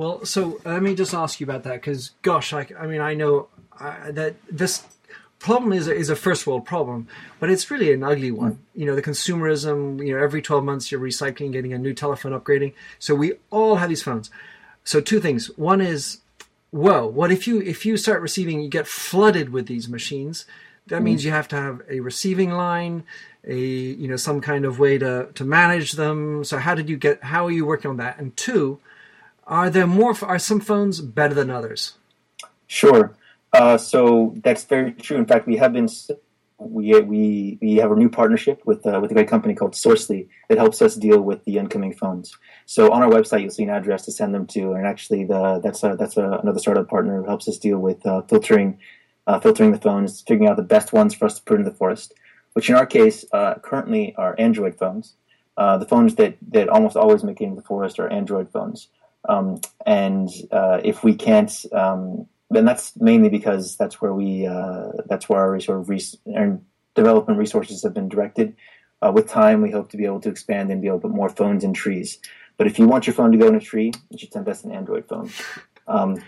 Well, 0.00 0.24
so 0.24 0.62
let 0.64 0.82
me 0.82 0.94
just 0.94 1.12
ask 1.12 1.40
you 1.40 1.44
about 1.44 1.64
that 1.64 1.74
because, 1.74 2.12
gosh, 2.22 2.54
I, 2.54 2.66
I 2.78 2.86
mean, 2.86 3.02
I 3.02 3.12
know 3.12 3.48
that 3.78 4.36
this 4.50 4.86
problem 5.38 5.74
is 5.74 5.88
a, 5.88 5.94
is 5.94 6.08
a 6.08 6.16
first 6.16 6.46
world 6.46 6.64
problem, 6.64 7.06
but 7.38 7.50
it's 7.50 7.70
really 7.70 7.92
an 7.92 8.02
ugly 8.02 8.30
one. 8.30 8.60
You 8.74 8.86
know, 8.86 8.96
the 8.96 9.02
consumerism. 9.02 10.02
You 10.02 10.14
know, 10.14 10.22
every 10.22 10.40
twelve 10.40 10.64
months 10.64 10.90
you're 10.90 11.02
recycling, 11.02 11.52
getting 11.52 11.74
a 11.74 11.78
new 11.78 11.92
telephone, 11.92 12.32
upgrading. 12.32 12.72
So 12.98 13.14
we 13.14 13.34
all 13.50 13.76
have 13.76 13.90
these 13.90 14.02
phones. 14.02 14.30
So 14.84 15.02
two 15.02 15.20
things. 15.20 15.48
One 15.58 15.82
is, 15.82 16.20
whoa, 16.70 17.06
what 17.06 17.30
if 17.30 17.46
you 17.46 17.60
if 17.60 17.84
you 17.84 17.98
start 17.98 18.22
receiving, 18.22 18.62
you 18.62 18.70
get 18.70 18.88
flooded 18.88 19.50
with 19.50 19.66
these 19.66 19.86
machines. 19.86 20.46
That 20.86 20.96
mm-hmm. 20.96 21.04
means 21.04 21.26
you 21.26 21.30
have 21.32 21.48
to 21.48 21.56
have 21.56 21.82
a 21.90 22.00
receiving 22.00 22.52
line, 22.52 23.04
a 23.44 23.54
you 23.54 24.08
know 24.08 24.16
some 24.16 24.40
kind 24.40 24.64
of 24.64 24.78
way 24.78 24.96
to 24.96 25.28
to 25.34 25.44
manage 25.44 25.92
them. 25.92 26.42
So 26.42 26.56
how 26.56 26.74
did 26.74 26.88
you 26.88 26.96
get? 26.96 27.22
How 27.22 27.44
are 27.44 27.50
you 27.50 27.66
working 27.66 27.90
on 27.90 27.98
that? 27.98 28.18
And 28.18 28.34
two, 28.34 28.80
are 29.50 29.68
there 29.68 29.86
more? 29.86 30.14
Are 30.22 30.38
some 30.38 30.60
phones 30.60 31.00
better 31.00 31.34
than 31.34 31.50
others? 31.50 31.94
Sure. 32.66 33.16
Uh, 33.52 33.76
so 33.76 34.34
that's 34.44 34.64
very 34.64 34.92
true. 34.92 35.16
In 35.18 35.26
fact, 35.26 35.46
we 35.46 35.56
have 35.56 35.72
been 35.72 35.88
we 36.58 36.98
we 37.00 37.58
we 37.60 37.76
have 37.76 37.90
a 37.90 37.96
new 37.96 38.08
partnership 38.08 38.62
with 38.64 38.86
uh, 38.86 39.00
with 39.00 39.10
a 39.10 39.14
great 39.14 39.28
company 39.28 39.54
called 39.54 39.72
Sourcely 39.72 40.28
that 40.48 40.58
helps 40.58 40.80
us 40.80 40.94
deal 40.94 41.20
with 41.20 41.44
the 41.44 41.58
incoming 41.58 41.92
phones. 41.92 42.36
So 42.66 42.92
on 42.92 43.02
our 43.02 43.10
website, 43.10 43.42
you'll 43.42 43.50
see 43.50 43.64
an 43.64 43.70
address 43.70 44.04
to 44.04 44.12
send 44.12 44.34
them 44.34 44.46
to, 44.48 44.74
and 44.74 44.86
actually, 44.86 45.24
the 45.24 45.60
that's 45.62 45.82
a, 45.82 45.96
that's 45.98 46.16
a, 46.16 46.38
another 46.42 46.60
startup 46.60 46.88
partner 46.88 47.20
who 47.20 47.26
helps 47.26 47.48
us 47.48 47.58
deal 47.58 47.78
with 47.78 48.04
uh, 48.06 48.22
filtering 48.22 48.78
uh, 49.26 49.40
filtering 49.40 49.72
the 49.72 49.78
phones, 49.78 50.20
figuring 50.20 50.48
out 50.48 50.56
the 50.56 50.62
best 50.62 50.92
ones 50.92 51.14
for 51.14 51.24
us 51.24 51.38
to 51.38 51.42
put 51.42 51.58
in 51.58 51.64
the 51.64 51.74
forest. 51.74 52.14
Which 52.52 52.68
in 52.68 52.76
our 52.76 52.86
case, 52.86 53.24
uh, 53.32 53.54
currently 53.54 54.14
are 54.16 54.34
Android 54.38 54.76
phones. 54.76 55.14
Uh, 55.56 55.78
the 55.78 55.86
phones 55.86 56.14
that 56.16 56.36
that 56.50 56.68
almost 56.68 56.96
always 56.96 57.24
make 57.24 57.40
it 57.40 57.44
into 57.44 57.56
the 57.56 57.66
forest 57.66 57.98
are 57.98 58.08
Android 58.08 58.50
phones. 58.52 58.88
Um, 59.28 59.60
and 59.86 60.28
if 60.50 61.04
we 61.04 61.14
can't 61.14 61.52
um, 61.72 62.26
and 62.56 62.66
that's 62.66 62.96
mainly 62.96 63.28
because 63.28 63.76
that's 63.76 64.00
where 64.00 64.12
we 64.12 64.46
uh, 64.46 64.90
that's 65.06 65.28
where 65.28 65.40
our 65.40 65.60
sort 65.60 65.80
of 65.80 65.88
res- 65.88 66.16
development 66.94 67.38
resources 67.38 67.82
have 67.82 67.94
been 67.94 68.08
directed. 68.08 68.56
Uh, 69.02 69.12
with 69.14 69.28
time, 69.28 69.62
we 69.62 69.70
hope 69.70 69.90
to 69.90 69.96
be 69.96 70.04
able 70.04 70.20
to 70.20 70.28
expand 70.28 70.70
and 70.70 70.82
be 70.82 70.88
able 70.88 70.98
to 70.98 71.08
put 71.08 71.16
more 71.16 71.30
phones 71.30 71.64
in 71.64 71.72
trees. 71.72 72.18
But 72.58 72.66
if 72.66 72.78
you 72.78 72.86
want 72.86 73.06
your 73.06 73.14
phone 73.14 73.32
to 73.32 73.38
go 73.38 73.46
in 73.48 73.54
a 73.54 73.60
tree, 73.60 73.92
you 74.10 74.18
should 74.18 74.34
invest 74.34 74.64
in 74.64 74.72
an 74.72 74.76
Android 74.76 75.08
phone. 75.08 75.30
Um, 75.88 76.22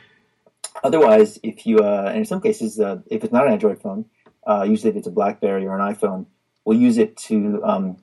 otherwise, 0.83 1.39
if 1.43 1.67
you 1.67 1.79
uh, 1.81 2.07
and 2.09 2.19
in 2.19 2.25
some 2.25 2.41
cases, 2.41 2.81
uh, 2.81 3.01
if 3.11 3.25
it's 3.25 3.33
not 3.33 3.47
an 3.47 3.53
Android 3.53 3.83
phone, 3.83 4.07
uh, 4.47 4.65
usually 4.67 4.91
if 4.91 4.97
it's 4.97 5.07
a 5.07 5.11
BlackBerry 5.11 5.67
or 5.67 5.79
an 5.79 5.95
iPhone, 5.95 6.27
we'll 6.65 6.79
use 6.79 6.99
it 6.99 7.17
to 7.17 7.61
um, 7.65 7.97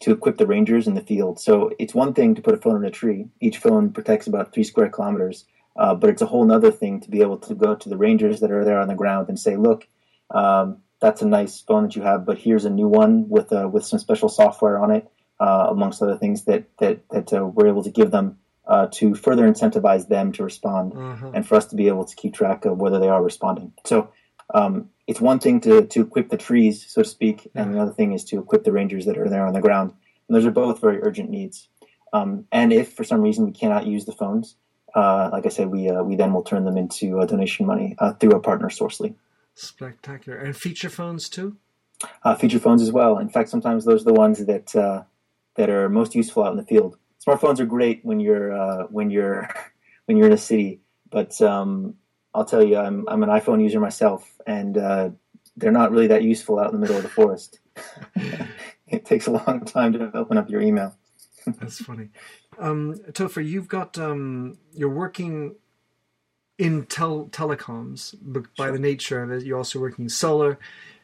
to 0.00 0.12
equip 0.12 0.36
the 0.38 0.46
rangers 0.46 0.86
in 0.86 0.94
the 0.94 1.00
field. 1.00 1.40
So 1.40 1.70
it's 1.78 1.94
one 1.94 2.12
thing 2.14 2.34
to 2.34 2.42
put 2.42 2.54
a 2.54 2.58
phone 2.58 2.76
in 2.76 2.84
a 2.84 2.90
tree. 2.90 3.28
Each 3.40 3.58
phone 3.58 3.90
protects 3.92 4.26
about 4.26 4.52
three 4.52 4.64
square 4.64 4.88
kilometers, 4.88 5.44
uh, 5.76 5.94
but 5.94 6.10
it's 6.10 6.22
a 6.22 6.26
whole 6.26 6.50
other 6.52 6.70
thing 6.70 7.00
to 7.00 7.10
be 7.10 7.20
able 7.22 7.38
to 7.38 7.54
go 7.54 7.74
to 7.74 7.88
the 7.88 7.96
rangers 7.96 8.40
that 8.40 8.50
are 8.50 8.64
there 8.64 8.78
on 8.80 8.88
the 8.88 8.94
ground 8.94 9.28
and 9.28 9.38
say, 9.38 9.56
look. 9.56 9.86
Um, 10.30 10.78
that's 10.98 11.20
a 11.20 11.26
nice 11.26 11.60
phone 11.60 11.82
that 11.84 11.94
you 11.94 12.00
have, 12.02 12.24
but 12.24 12.38
here's 12.38 12.64
a 12.64 12.70
new 12.70 12.88
one 12.88 13.28
with 13.28 13.52
uh, 13.52 13.68
with 13.70 13.84
some 13.84 13.98
special 13.98 14.30
software 14.30 14.78
on 14.82 14.90
it, 14.90 15.06
uh, 15.38 15.66
amongst 15.70 16.02
other 16.02 16.16
things 16.16 16.44
that 16.46 16.64
that 16.78 17.06
that 17.10 17.32
uh, 17.34 17.44
we're 17.44 17.68
able 17.68 17.84
to 17.84 17.90
give 17.90 18.10
them 18.10 18.38
uh, 18.66 18.88
to 18.92 19.14
further 19.14 19.44
incentivize 19.48 20.08
them 20.08 20.32
to 20.32 20.42
respond, 20.42 20.94
Mhm. 20.94 21.32
and 21.34 21.46
for 21.46 21.54
us 21.54 21.66
to 21.66 21.76
be 21.76 21.86
able 21.88 22.06
to 22.06 22.16
keep 22.16 22.32
track 22.34 22.64
of 22.64 22.78
whether 22.78 22.98
they 22.98 23.10
are 23.10 23.22
responding. 23.22 23.72
So 23.84 24.08
um, 24.54 24.88
it's 25.06 25.20
one 25.20 25.38
thing 25.38 25.60
to 25.62 25.86
to 25.86 26.00
equip 26.02 26.30
the 26.30 26.36
trees, 26.36 26.84
so 26.88 27.02
to 27.02 27.08
speak, 27.08 27.50
and 27.54 27.74
the 27.74 27.80
other 27.80 27.92
thing 27.92 28.12
is 28.12 28.24
to 28.24 28.38
equip 28.38 28.64
the 28.64 28.72
rangers 28.72 29.06
that 29.06 29.18
are 29.18 29.28
there 29.28 29.46
on 29.46 29.52
the 29.52 29.60
ground. 29.60 29.92
And 30.28 30.36
those 30.36 30.46
are 30.46 30.50
both 30.50 30.80
very 30.80 31.00
urgent 31.02 31.30
needs. 31.30 31.68
Um, 32.12 32.46
and 32.50 32.72
if 32.72 32.92
for 32.92 33.04
some 33.04 33.20
reason 33.20 33.44
we 33.44 33.52
cannot 33.52 33.86
use 33.86 34.04
the 34.04 34.12
phones, 34.12 34.56
uh, 34.94 35.30
like 35.32 35.46
I 35.46 35.50
said, 35.50 35.68
we 35.68 35.88
uh, 35.88 36.02
we 36.02 36.16
then 36.16 36.32
will 36.32 36.42
turn 36.42 36.64
them 36.64 36.76
into 36.76 37.20
uh, 37.20 37.26
donation 37.26 37.66
money 37.66 37.94
uh, 37.98 38.12
through 38.14 38.32
our 38.32 38.40
partner 38.40 38.68
Sourcely. 38.68 39.14
Spectacular. 39.54 40.38
And 40.38 40.56
feature 40.56 40.90
phones 40.90 41.28
too? 41.28 41.56
uh, 42.22 42.34
feature 42.34 42.58
phones 42.58 42.82
as 42.82 42.92
well. 42.92 43.18
In 43.18 43.28
fact, 43.28 43.48
sometimes 43.48 43.84
those 43.84 44.02
are 44.02 44.06
the 44.06 44.14
ones 44.14 44.44
that 44.44 44.74
uh, 44.74 45.02
that 45.56 45.70
are 45.70 45.88
most 45.88 46.14
useful 46.14 46.44
out 46.44 46.52
in 46.52 46.56
the 46.56 46.64
field. 46.64 46.96
Smartphones 47.26 47.60
are 47.60 47.66
great 47.66 48.04
when 48.04 48.20
you're 48.20 48.52
uh, 48.52 48.84
when 48.84 49.10
you're 49.10 49.48
when 50.06 50.16
you're 50.16 50.26
in 50.26 50.32
a 50.32 50.38
city, 50.38 50.80
but 51.10 51.40
um, 51.40 51.94
I'll 52.36 52.44
tell 52.44 52.62
you, 52.62 52.76
I'm 52.76 53.08
I'm 53.08 53.22
an 53.22 53.30
iPhone 53.30 53.62
user 53.62 53.80
myself, 53.80 54.30
and 54.46 54.76
uh, 54.76 55.10
they're 55.56 55.72
not 55.72 55.90
really 55.90 56.08
that 56.08 56.22
useful 56.22 56.58
out 56.58 56.72
in 56.72 56.74
the 56.74 56.80
middle 56.80 56.96
of 56.96 57.02
the 57.02 57.08
forest. 57.08 57.58
it 58.86 59.04
takes 59.06 59.26
a 59.26 59.32
long 59.32 59.64
time 59.64 59.94
to 59.94 60.10
open 60.14 60.36
up 60.36 60.50
your 60.50 60.60
email. 60.60 60.94
That's 61.46 61.78
funny. 61.78 62.10
Um, 62.58 62.94
Topher, 63.12 63.46
you've 63.46 63.68
got 63.68 63.98
um, 63.98 64.58
you're 64.74 64.90
working 64.90 65.54
in 66.58 66.84
tel- 66.86 67.28
telecoms 67.30 68.14
by 68.56 68.70
the 68.70 68.78
nature 68.78 69.22
of 69.22 69.30
it. 69.30 69.44
You're 69.44 69.58
also 69.58 69.80
working 69.80 70.04
in 70.04 70.08
solar. 70.10 70.58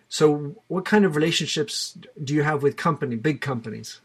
So, 0.08 0.56
what 0.68 0.84
kind 0.84 1.06
of 1.06 1.16
relationships 1.16 1.96
do 2.22 2.34
you 2.34 2.42
have 2.42 2.62
with 2.62 2.76
company, 2.76 3.16
big 3.16 3.40
companies? 3.40 4.00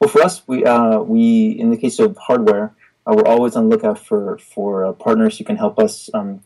Well, 0.00 0.10
for 0.10 0.22
us, 0.22 0.42
we 0.48 0.64
uh, 0.64 0.98
we 1.00 1.50
in 1.50 1.70
the 1.70 1.76
case 1.76 2.00
of 2.00 2.16
hardware, 2.16 2.74
uh, 3.06 3.14
we're 3.14 3.26
always 3.26 3.56
on 3.56 3.68
the 3.68 3.76
lookout 3.76 3.98
for 3.98 4.38
for 4.38 4.84
uh, 4.84 4.92
partners 4.92 5.38
who 5.38 5.44
can 5.44 5.56
help 5.56 5.78
us 5.78 6.10
um, 6.14 6.42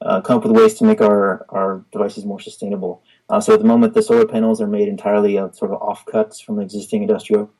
uh, 0.00 0.20
come 0.20 0.38
up 0.38 0.44
with 0.44 0.56
ways 0.56 0.74
to 0.74 0.84
make 0.84 1.00
our 1.00 1.46
our 1.48 1.84
devices 1.92 2.24
more 2.24 2.40
sustainable. 2.40 3.02
Uh, 3.28 3.40
so 3.40 3.52
at 3.52 3.60
the 3.60 3.66
moment, 3.66 3.94
the 3.94 4.02
solar 4.02 4.26
panels 4.26 4.60
are 4.60 4.66
made 4.66 4.88
entirely 4.88 5.36
of 5.36 5.54
sort 5.54 5.70
of 5.72 5.80
offcuts 5.80 6.42
from 6.42 6.56
the 6.56 6.62
existing 6.62 7.02
industrial 7.02 7.50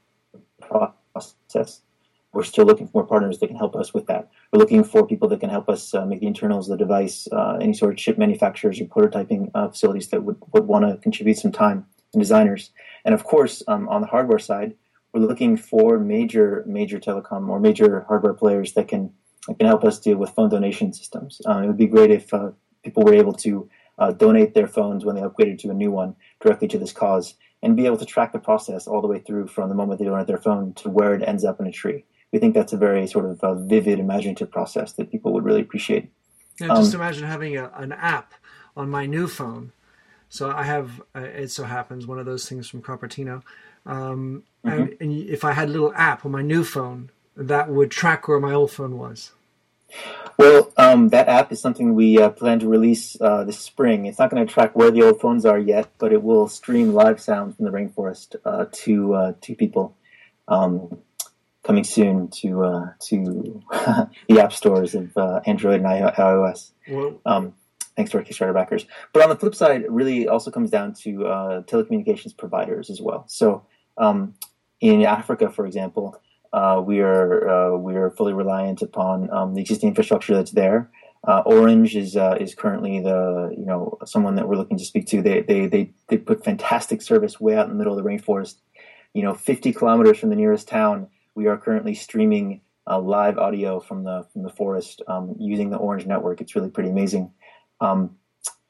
process. 0.60 1.82
We're 2.32 2.44
still 2.44 2.66
looking 2.66 2.86
for 2.86 2.98
more 2.98 3.06
partners 3.06 3.38
that 3.38 3.48
can 3.48 3.56
help 3.56 3.74
us 3.74 3.94
with 3.94 4.06
that. 4.06 4.28
We're 4.52 4.58
looking 4.58 4.84
for 4.84 5.06
people 5.06 5.28
that 5.28 5.40
can 5.40 5.48
help 5.48 5.68
us 5.68 5.94
uh, 5.94 6.04
make 6.04 6.20
the 6.20 6.26
internals 6.26 6.68
of 6.68 6.78
the 6.78 6.84
device, 6.84 7.26
uh, 7.32 7.58
any 7.60 7.72
sort 7.72 7.92
of 7.92 7.98
chip 7.98 8.18
manufacturers 8.18 8.80
or 8.80 8.84
prototyping 8.84 9.50
facilities 9.72 10.08
that 10.08 10.22
would, 10.22 10.36
would 10.52 10.66
want 10.66 10.86
to 10.86 10.98
contribute 10.98 11.38
some 11.38 11.52
time, 11.52 11.86
and 12.12 12.20
designers. 12.20 12.70
And 13.04 13.14
of 13.14 13.24
course, 13.24 13.62
um, 13.66 13.88
on 13.88 14.02
the 14.02 14.06
hardware 14.06 14.38
side, 14.38 14.74
we're 15.18 15.26
looking 15.26 15.56
for 15.56 15.98
major 15.98 16.64
major 16.66 16.98
telecom 16.98 17.48
or 17.48 17.60
major 17.60 18.04
hardware 18.08 18.34
players 18.34 18.72
that 18.74 18.88
can 18.88 19.12
that 19.46 19.58
can 19.58 19.66
help 19.66 19.84
us 19.84 19.98
deal 19.98 20.16
with 20.16 20.30
phone 20.30 20.48
donation 20.48 20.92
systems. 20.92 21.40
Um, 21.46 21.64
it 21.64 21.66
would 21.66 21.76
be 21.76 21.86
great 21.86 22.10
if 22.10 22.32
uh, 22.32 22.50
people 22.82 23.02
were 23.02 23.14
able 23.14 23.32
to 23.34 23.68
uh, 23.98 24.12
donate 24.12 24.54
their 24.54 24.66
phones 24.66 25.04
when 25.04 25.16
they 25.16 25.22
upgraded 25.22 25.58
to 25.60 25.70
a 25.70 25.74
new 25.74 25.90
one 25.90 26.14
directly 26.40 26.68
to 26.68 26.78
this 26.78 26.92
cause 26.92 27.34
and 27.62 27.76
be 27.76 27.86
able 27.86 27.96
to 27.96 28.04
track 28.04 28.32
the 28.32 28.38
process 28.38 28.86
all 28.86 29.00
the 29.00 29.08
way 29.08 29.18
through 29.18 29.48
from 29.48 29.68
the 29.68 29.74
moment 29.74 29.98
they 29.98 30.04
donate 30.04 30.26
their 30.26 30.38
phone 30.38 30.72
to 30.74 30.88
where 30.88 31.14
it 31.14 31.22
ends 31.26 31.44
up 31.44 31.58
in 31.60 31.66
a 31.66 31.72
tree. 31.72 32.04
We 32.32 32.38
think 32.38 32.54
that's 32.54 32.72
a 32.72 32.76
very 32.76 33.06
sort 33.06 33.24
of 33.24 33.40
uh, 33.40 33.54
vivid, 33.54 33.98
imaginative 33.98 34.50
process 34.50 34.92
that 34.92 35.10
people 35.10 35.32
would 35.32 35.44
really 35.44 35.62
appreciate. 35.62 36.10
Yeah, 36.60 36.68
just 36.68 36.94
imagine 36.94 37.26
having 37.26 37.56
a, 37.56 37.72
an 37.74 37.92
app 37.92 38.34
on 38.76 38.90
my 38.90 39.06
new 39.06 39.26
phone. 39.26 39.72
So 40.28 40.50
I 40.50 40.64
have, 40.64 41.00
uh, 41.16 41.20
it 41.20 41.50
so 41.50 41.64
happens, 41.64 42.06
one 42.06 42.18
of 42.18 42.26
those 42.26 42.48
things 42.48 42.68
from 42.68 42.82
Cupertino. 42.82 43.42
Um, 43.88 44.44
and, 44.62 44.96
and 45.00 45.12
if 45.12 45.44
I 45.44 45.52
had 45.52 45.68
a 45.68 45.72
little 45.72 45.92
app 45.94 46.24
on 46.24 46.30
my 46.30 46.42
new 46.42 46.62
phone, 46.62 47.10
that 47.36 47.70
would 47.70 47.90
track 47.90 48.28
where 48.28 48.38
my 48.38 48.52
old 48.52 48.70
phone 48.70 48.98
was. 48.98 49.32
Well, 50.36 50.72
um, 50.76 51.08
that 51.08 51.28
app 51.28 51.50
is 51.50 51.60
something 51.60 51.94
we 51.94 52.20
uh, 52.20 52.28
plan 52.28 52.60
to 52.60 52.68
release 52.68 53.18
uh, 53.20 53.44
this 53.44 53.58
spring. 53.58 54.04
It's 54.04 54.18
not 54.18 54.30
going 54.30 54.46
to 54.46 54.52
track 54.52 54.76
where 54.76 54.90
the 54.90 55.02
old 55.02 55.20
phones 55.20 55.46
are 55.46 55.58
yet, 55.58 55.88
but 55.98 56.12
it 56.12 56.22
will 56.22 56.46
stream 56.46 56.92
live 56.92 57.20
sound 57.20 57.56
from 57.56 57.64
the 57.64 57.72
rainforest 57.72 58.36
uh, 58.44 58.66
to 58.70 59.14
uh, 59.14 59.32
to 59.40 59.54
people. 59.54 59.96
Um, 60.46 60.98
coming 61.64 61.84
soon 61.84 62.28
to 62.28 62.64
uh, 62.64 62.86
to 63.00 63.62
the 64.28 64.40
app 64.40 64.52
stores 64.52 64.94
of 64.94 65.16
uh, 65.16 65.40
Android 65.46 65.80
and 65.80 65.86
iOS. 65.86 66.70
Um, 67.24 67.54
thanks 67.96 68.12
to 68.12 68.18
our 68.18 68.24
Kickstarter 68.24 68.54
backers. 68.54 68.86
But 69.12 69.22
on 69.22 69.28
the 69.28 69.36
flip 69.36 69.54
side, 69.54 69.82
it 69.82 69.90
really 69.90 70.28
also 70.28 70.50
comes 70.50 70.70
down 70.70 70.94
to 71.02 71.26
uh, 71.26 71.62
telecommunications 71.62 72.36
providers 72.36 72.90
as 72.90 73.00
well. 73.00 73.24
So 73.26 73.66
um, 73.98 74.34
in 74.80 75.04
Africa, 75.04 75.50
for 75.50 75.66
example, 75.66 76.20
uh, 76.52 76.82
we 76.84 77.00
are 77.00 77.48
uh, 77.48 77.76
we 77.76 77.94
are 77.96 78.10
fully 78.10 78.32
reliant 78.32 78.80
upon 78.80 79.30
um, 79.30 79.54
the 79.54 79.60
existing 79.60 79.90
infrastructure 79.90 80.34
that's 80.34 80.52
there. 80.52 80.90
Uh, 81.26 81.42
Orange 81.44 81.96
is 81.96 82.16
uh, 82.16 82.36
is 82.40 82.54
currently 82.54 83.00
the 83.00 83.54
you 83.56 83.66
know 83.66 83.98
someone 84.06 84.36
that 84.36 84.48
we're 84.48 84.56
looking 84.56 84.78
to 84.78 84.84
speak 84.84 85.06
to. 85.08 85.20
They 85.20 85.42
they 85.42 85.66
they 85.66 85.90
they 86.08 86.16
put 86.16 86.44
fantastic 86.44 87.02
service 87.02 87.40
way 87.40 87.56
out 87.56 87.66
in 87.66 87.72
the 87.72 87.76
middle 87.76 87.96
of 87.96 88.02
the 88.02 88.08
rainforest. 88.08 88.56
You 89.14 89.22
know, 89.22 89.34
50 89.34 89.72
kilometers 89.72 90.18
from 90.18 90.30
the 90.30 90.36
nearest 90.36 90.68
town, 90.68 91.08
we 91.34 91.46
are 91.46 91.56
currently 91.56 91.94
streaming 91.94 92.60
uh, 92.86 93.00
live 93.00 93.36
audio 93.36 93.80
from 93.80 94.04
the 94.04 94.26
from 94.32 94.42
the 94.42 94.50
forest 94.50 95.02
um, 95.08 95.34
using 95.38 95.70
the 95.70 95.76
Orange 95.76 96.06
network. 96.06 96.40
It's 96.40 96.54
really 96.54 96.70
pretty 96.70 96.90
amazing. 96.90 97.32
Um, 97.80 98.16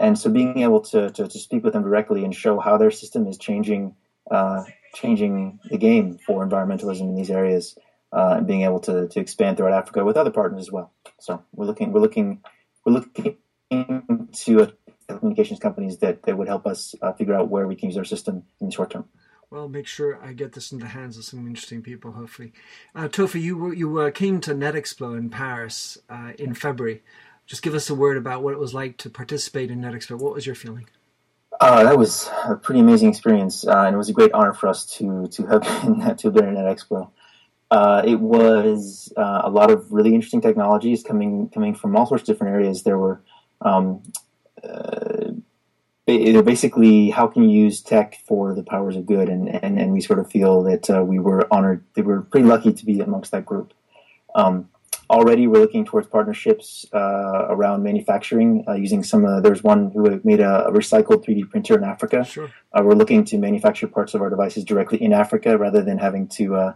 and 0.00 0.18
so 0.18 0.30
being 0.30 0.60
able 0.60 0.80
to, 0.80 1.10
to, 1.10 1.26
to 1.26 1.38
speak 1.38 1.64
with 1.64 1.72
them 1.72 1.82
directly 1.82 2.24
and 2.24 2.34
show 2.34 2.60
how 2.60 2.76
their 2.76 2.90
system 2.90 3.26
is 3.26 3.36
changing 3.36 3.94
uh, 4.30 4.62
changing 4.94 5.60
the 5.70 5.78
game 5.78 6.18
for 6.18 6.46
environmentalism 6.46 7.02
in 7.02 7.14
these 7.14 7.30
areas 7.30 7.76
uh, 8.12 8.34
and 8.38 8.46
being 8.46 8.62
able 8.62 8.80
to, 8.80 9.08
to 9.08 9.20
expand 9.20 9.56
throughout 9.56 9.72
Africa 9.72 10.04
with 10.04 10.16
other 10.16 10.30
partners 10.30 10.62
as 10.62 10.72
well. 10.72 10.92
So 11.18 11.42
we're 11.54 11.66
looking 11.66 11.92
we're 11.92 12.00
looking 12.00 12.40
we're 12.84 12.92
looking 12.92 13.36
to 13.70 14.72
telecommunications 15.08 15.60
companies 15.60 15.98
that, 15.98 16.22
that 16.24 16.36
would 16.36 16.48
help 16.48 16.66
us 16.66 16.94
uh, 17.02 17.12
figure 17.12 17.34
out 17.34 17.48
where 17.48 17.66
we 17.66 17.76
can 17.76 17.88
use 17.88 17.96
our 17.96 18.04
system 18.04 18.44
in 18.60 18.66
the 18.66 18.72
short 18.72 18.90
term. 18.90 19.04
well, 19.50 19.68
make 19.68 19.86
sure 19.86 20.18
I 20.22 20.32
get 20.32 20.52
this 20.52 20.72
in 20.72 20.78
the 20.78 20.88
hands 20.88 21.16
of 21.16 21.24
some 21.24 21.46
interesting 21.46 21.82
people, 21.82 22.12
hopefully. 22.12 22.52
Uh, 22.94 23.08
Tofi, 23.08 23.40
you 23.40 23.72
you 23.72 24.00
uh, 24.00 24.10
came 24.10 24.40
to 24.42 24.54
NetExpo 24.54 25.16
in 25.16 25.30
Paris 25.30 25.98
uh, 26.08 26.32
in 26.38 26.54
February. 26.54 27.02
Just 27.46 27.62
give 27.62 27.74
us 27.74 27.88
a 27.88 27.94
word 27.94 28.18
about 28.18 28.42
what 28.42 28.52
it 28.52 28.58
was 28.58 28.74
like 28.74 28.98
to 28.98 29.08
participate 29.08 29.70
in 29.70 29.80
NetExpo. 29.80 30.18
What 30.18 30.34
was 30.34 30.44
your 30.44 30.54
feeling? 30.54 30.88
Uh, 31.60 31.82
that 31.82 31.98
was 31.98 32.30
a 32.46 32.54
pretty 32.54 32.80
amazing 32.80 33.08
experience, 33.08 33.66
uh, 33.66 33.84
and 33.84 33.94
it 33.94 33.98
was 33.98 34.08
a 34.08 34.12
great 34.12 34.32
honor 34.32 34.54
for 34.54 34.68
us 34.68 34.86
to 34.86 35.26
to 35.28 35.46
have 35.46 35.62
been 35.82 36.16
to 36.16 36.28
have 36.28 36.34
been 36.34 36.56
at 36.56 36.76
Expo. 36.76 37.10
Uh, 37.70 38.02
it 38.06 38.20
was 38.20 39.12
uh, 39.16 39.42
a 39.44 39.50
lot 39.50 39.70
of 39.70 39.92
really 39.92 40.14
interesting 40.14 40.40
technologies 40.40 41.02
coming 41.02 41.48
coming 41.50 41.74
from 41.74 41.96
all 41.96 42.06
sorts 42.06 42.22
of 42.22 42.26
different 42.26 42.54
areas. 42.54 42.84
There 42.84 42.98
were 42.98 43.20
um, 43.60 44.02
uh, 44.62 45.32
basically 46.06 47.10
how 47.10 47.26
can 47.26 47.42
you 47.42 47.64
use 47.64 47.82
tech 47.82 48.16
for 48.26 48.54
the 48.54 48.62
powers 48.62 48.94
of 48.94 49.04
good, 49.04 49.28
and 49.28 49.48
and, 49.48 49.80
and 49.80 49.92
we 49.92 50.00
sort 50.00 50.20
of 50.20 50.30
feel 50.30 50.62
that 50.62 50.88
uh, 50.88 51.02
we 51.02 51.18
were 51.18 51.52
honored. 51.52 51.84
They 51.94 52.02
were 52.02 52.22
pretty 52.22 52.46
lucky 52.46 52.72
to 52.72 52.84
be 52.86 53.00
amongst 53.00 53.32
that 53.32 53.44
group. 53.44 53.74
Um, 54.34 54.68
already 55.10 55.46
we're 55.46 55.60
looking 55.60 55.84
towards 55.84 56.06
partnerships 56.08 56.86
uh, 56.92 57.46
around 57.48 57.82
manufacturing 57.82 58.64
uh, 58.68 58.74
using 58.74 59.02
some 59.02 59.24
uh, 59.24 59.40
there's 59.40 59.62
one 59.62 59.90
who 59.90 60.20
made 60.24 60.40
a, 60.40 60.66
a 60.66 60.72
recycled 60.72 61.24
3d 61.24 61.48
printer 61.50 61.76
in 61.76 61.84
africa 61.84 62.24
Sure. 62.24 62.50
uh, 62.72 62.82
we're 62.84 62.94
looking 62.94 63.24
to 63.24 63.38
manufacture 63.38 63.86
parts 63.88 64.14
of 64.14 64.20
our 64.22 64.30
devices 64.30 64.64
directly 64.64 65.02
in 65.02 65.12
africa 65.12 65.56
rather 65.56 65.82
than 65.82 65.98
having 65.98 66.28
to 66.28 66.56
uh, 66.56 66.72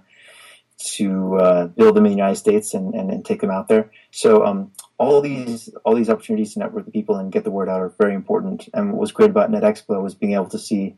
to 0.78 1.36
uh, 1.36 1.66
build 1.66 1.94
them 1.94 2.06
in 2.06 2.12
the 2.12 2.16
united 2.16 2.36
states 2.36 2.74
and, 2.74 2.94
and, 2.94 3.10
and 3.10 3.24
take 3.24 3.40
them 3.40 3.50
out 3.50 3.68
there 3.68 3.90
so 4.10 4.44
um, 4.44 4.72
all 4.98 5.20
these 5.20 5.68
all 5.84 5.94
these 5.94 6.08
opportunities 6.10 6.54
to 6.54 6.58
network 6.58 6.84
with 6.86 6.92
people 6.94 7.16
and 7.16 7.30
get 7.32 7.44
the 7.44 7.50
word 7.50 7.68
out 7.68 7.80
are 7.80 7.92
very 7.98 8.14
important 8.14 8.68
and 8.74 8.92
what 8.92 9.00
was 9.00 9.12
great 9.12 9.30
about 9.30 9.50
netexpo 9.50 10.02
was 10.02 10.14
being 10.14 10.32
able 10.34 10.48
to 10.48 10.58
see 10.58 10.96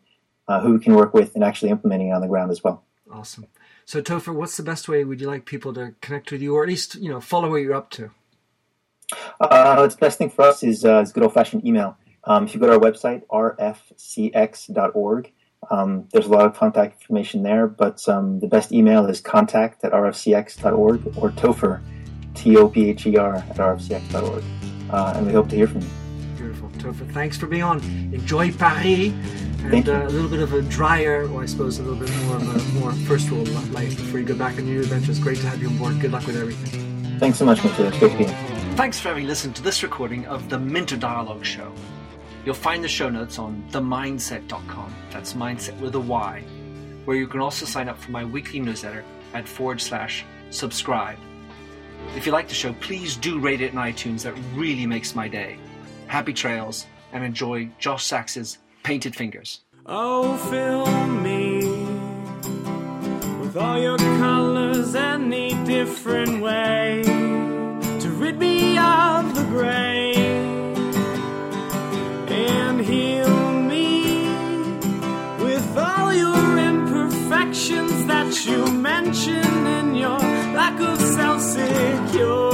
uh, 0.48 0.60
who 0.60 0.72
we 0.74 0.78
can 0.78 0.94
work 0.94 1.12
with 1.14 1.34
and 1.34 1.42
actually 1.42 1.70
implementing 1.70 2.08
it 2.08 2.12
on 2.12 2.20
the 2.20 2.28
ground 2.28 2.50
as 2.50 2.62
well 2.62 2.84
Awesome. 3.12 3.46
So, 3.86 4.00
Topher, 4.00 4.34
what's 4.34 4.56
the 4.56 4.62
best 4.62 4.88
way 4.88 5.04
would 5.04 5.20
you 5.20 5.26
like 5.26 5.44
people 5.44 5.74
to 5.74 5.94
connect 6.00 6.32
with 6.32 6.40
you, 6.40 6.54
or 6.54 6.62
at 6.62 6.68
least 6.68 6.94
you 6.96 7.10
know 7.10 7.20
follow 7.20 7.50
what 7.50 7.56
you're 7.56 7.74
up 7.74 7.90
to? 7.90 8.10
Uh, 9.40 9.86
the 9.86 9.96
best 9.96 10.18
thing 10.18 10.30
for 10.30 10.42
us 10.42 10.62
is, 10.62 10.84
uh, 10.84 11.00
is 11.00 11.12
good 11.12 11.22
old 11.22 11.34
fashioned 11.34 11.66
email. 11.66 11.96
Um, 12.24 12.44
if 12.44 12.54
you 12.54 12.60
go 12.60 12.66
to 12.66 12.72
our 12.72 12.78
website, 12.78 13.22
rfcx.org, 13.26 13.72
um, 15.70 16.08
there's 16.12 16.26
a 16.26 16.30
lot 16.30 16.46
of 16.46 16.54
contact 16.54 17.02
information 17.02 17.42
there, 17.42 17.66
but 17.66 18.06
um, 18.08 18.40
the 18.40 18.46
best 18.46 18.72
email 18.72 19.06
is 19.06 19.20
contact 19.20 19.84
at 19.84 19.92
rfcx.org 19.92 21.18
or 21.18 21.30
Topher, 21.30 21.82
T 22.34 22.56
O 22.56 22.68
P 22.68 22.88
H 22.90 23.06
E 23.06 23.16
R, 23.16 23.36
at 23.36 23.56
rfcx.org. 23.56 24.42
uh, 24.90 25.12
and 25.16 25.26
we 25.26 25.32
hope 25.32 25.48
to 25.50 25.56
hear 25.56 25.66
from 25.66 25.82
you. 25.82 25.88
Beautiful, 26.36 26.70
Topher. 26.70 27.10
Thanks 27.12 27.36
for 27.36 27.46
being 27.46 27.62
on. 27.62 27.80
Enjoy 28.12 28.50
Paris 28.52 29.12
and 29.72 29.88
uh, 29.88 30.06
a 30.06 30.10
little 30.10 30.28
bit 30.28 30.40
of 30.40 30.52
a 30.52 30.62
drier, 30.62 31.28
or 31.28 31.42
I 31.42 31.46
suppose 31.46 31.78
a 31.78 31.82
little 31.82 31.98
bit 31.98 32.14
more 32.24 32.36
of 32.36 32.42
a 32.42 32.78
more 32.78 32.92
first 33.06 33.30
world 33.30 33.48
life 33.72 33.96
before 33.96 34.20
you 34.20 34.26
go 34.26 34.34
back 34.34 34.58
on 34.58 34.66
your 34.66 34.82
adventures. 34.82 35.18
Great 35.18 35.38
to 35.38 35.48
have 35.48 35.60
you 35.60 35.68
on 35.68 35.78
board. 35.78 36.00
Good 36.00 36.12
luck 36.12 36.26
with 36.26 36.36
everything. 36.36 37.18
Thanks 37.18 37.38
so 37.38 37.44
much, 37.44 37.58
Mr. 37.60 37.88
It's 37.88 37.98
great 37.98 38.12
to 38.12 38.18
be 38.18 38.24
here. 38.24 38.74
Thanks 38.76 38.98
for 38.98 39.08
having 39.08 39.26
listened 39.26 39.56
to 39.56 39.62
this 39.62 39.82
recording 39.82 40.26
of 40.26 40.50
the 40.50 40.58
Minter 40.58 40.96
Dialogue 40.96 41.44
Show. 41.44 41.72
You'll 42.44 42.54
find 42.54 42.84
the 42.84 42.88
show 42.88 43.08
notes 43.08 43.38
on 43.38 43.64
themyndset.com. 43.70 44.94
That's 45.10 45.32
mindset 45.32 45.78
with 45.80 45.94
a 45.94 46.00
Y, 46.00 46.42
where 47.04 47.16
you 47.16 47.26
can 47.26 47.40
also 47.40 47.64
sign 47.64 47.88
up 47.88 47.98
for 47.98 48.10
my 48.10 48.24
weekly 48.24 48.60
newsletter 48.60 49.04
at 49.32 49.48
forward 49.48 49.80
slash 49.80 50.24
subscribe. 50.50 51.18
If 52.16 52.26
you 52.26 52.32
like 52.32 52.48
the 52.48 52.54
show, 52.54 52.74
please 52.74 53.16
do 53.16 53.38
rate 53.38 53.60
it 53.60 53.72
in 53.72 53.78
iTunes. 53.78 54.22
That 54.22 54.34
really 54.54 54.86
makes 54.86 55.14
my 55.14 55.26
day. 55.26 55.56
Happy 56.06 56.32
trails 56.32 56.86
and 57.12 57.24
enjoy 57.24 57.70
Josh 57.78 58.04
Sachs's 58.04 58.58
Painted 58.84 59.16
Fingers. 59.16 59.60
Oh, 59.86 60.36
fill 60.50 60.86
me 61.08 61.66
with 63.40 63.56
all 63.56 63.78
your 63.78 63.96
colors 63.96 64.94
any 64.94 65.54
different 65.64 66.42
way 66.42 67.02
to 67.04 68.10
rid 68.10 68.38
me 68.38 68.76
of 68.76 69.34
the 69.34 69.44
gray 69.44 70.12
and 72.28 72.78
heal 72.82 73.52
me 73.62 74.28
with 75.42 75.78
all 75.78 76.12
your 76.12 76.58
imperfections 76.58 78.04
that 78.04 78.44
you 78.44 78.70
mention 78.70 79.66
in 79.66 79.94
your 79.94 80.18
lack 80.18 80.78
of 80.78 81.00
self 81.00 81.40
security. 81.40 82.53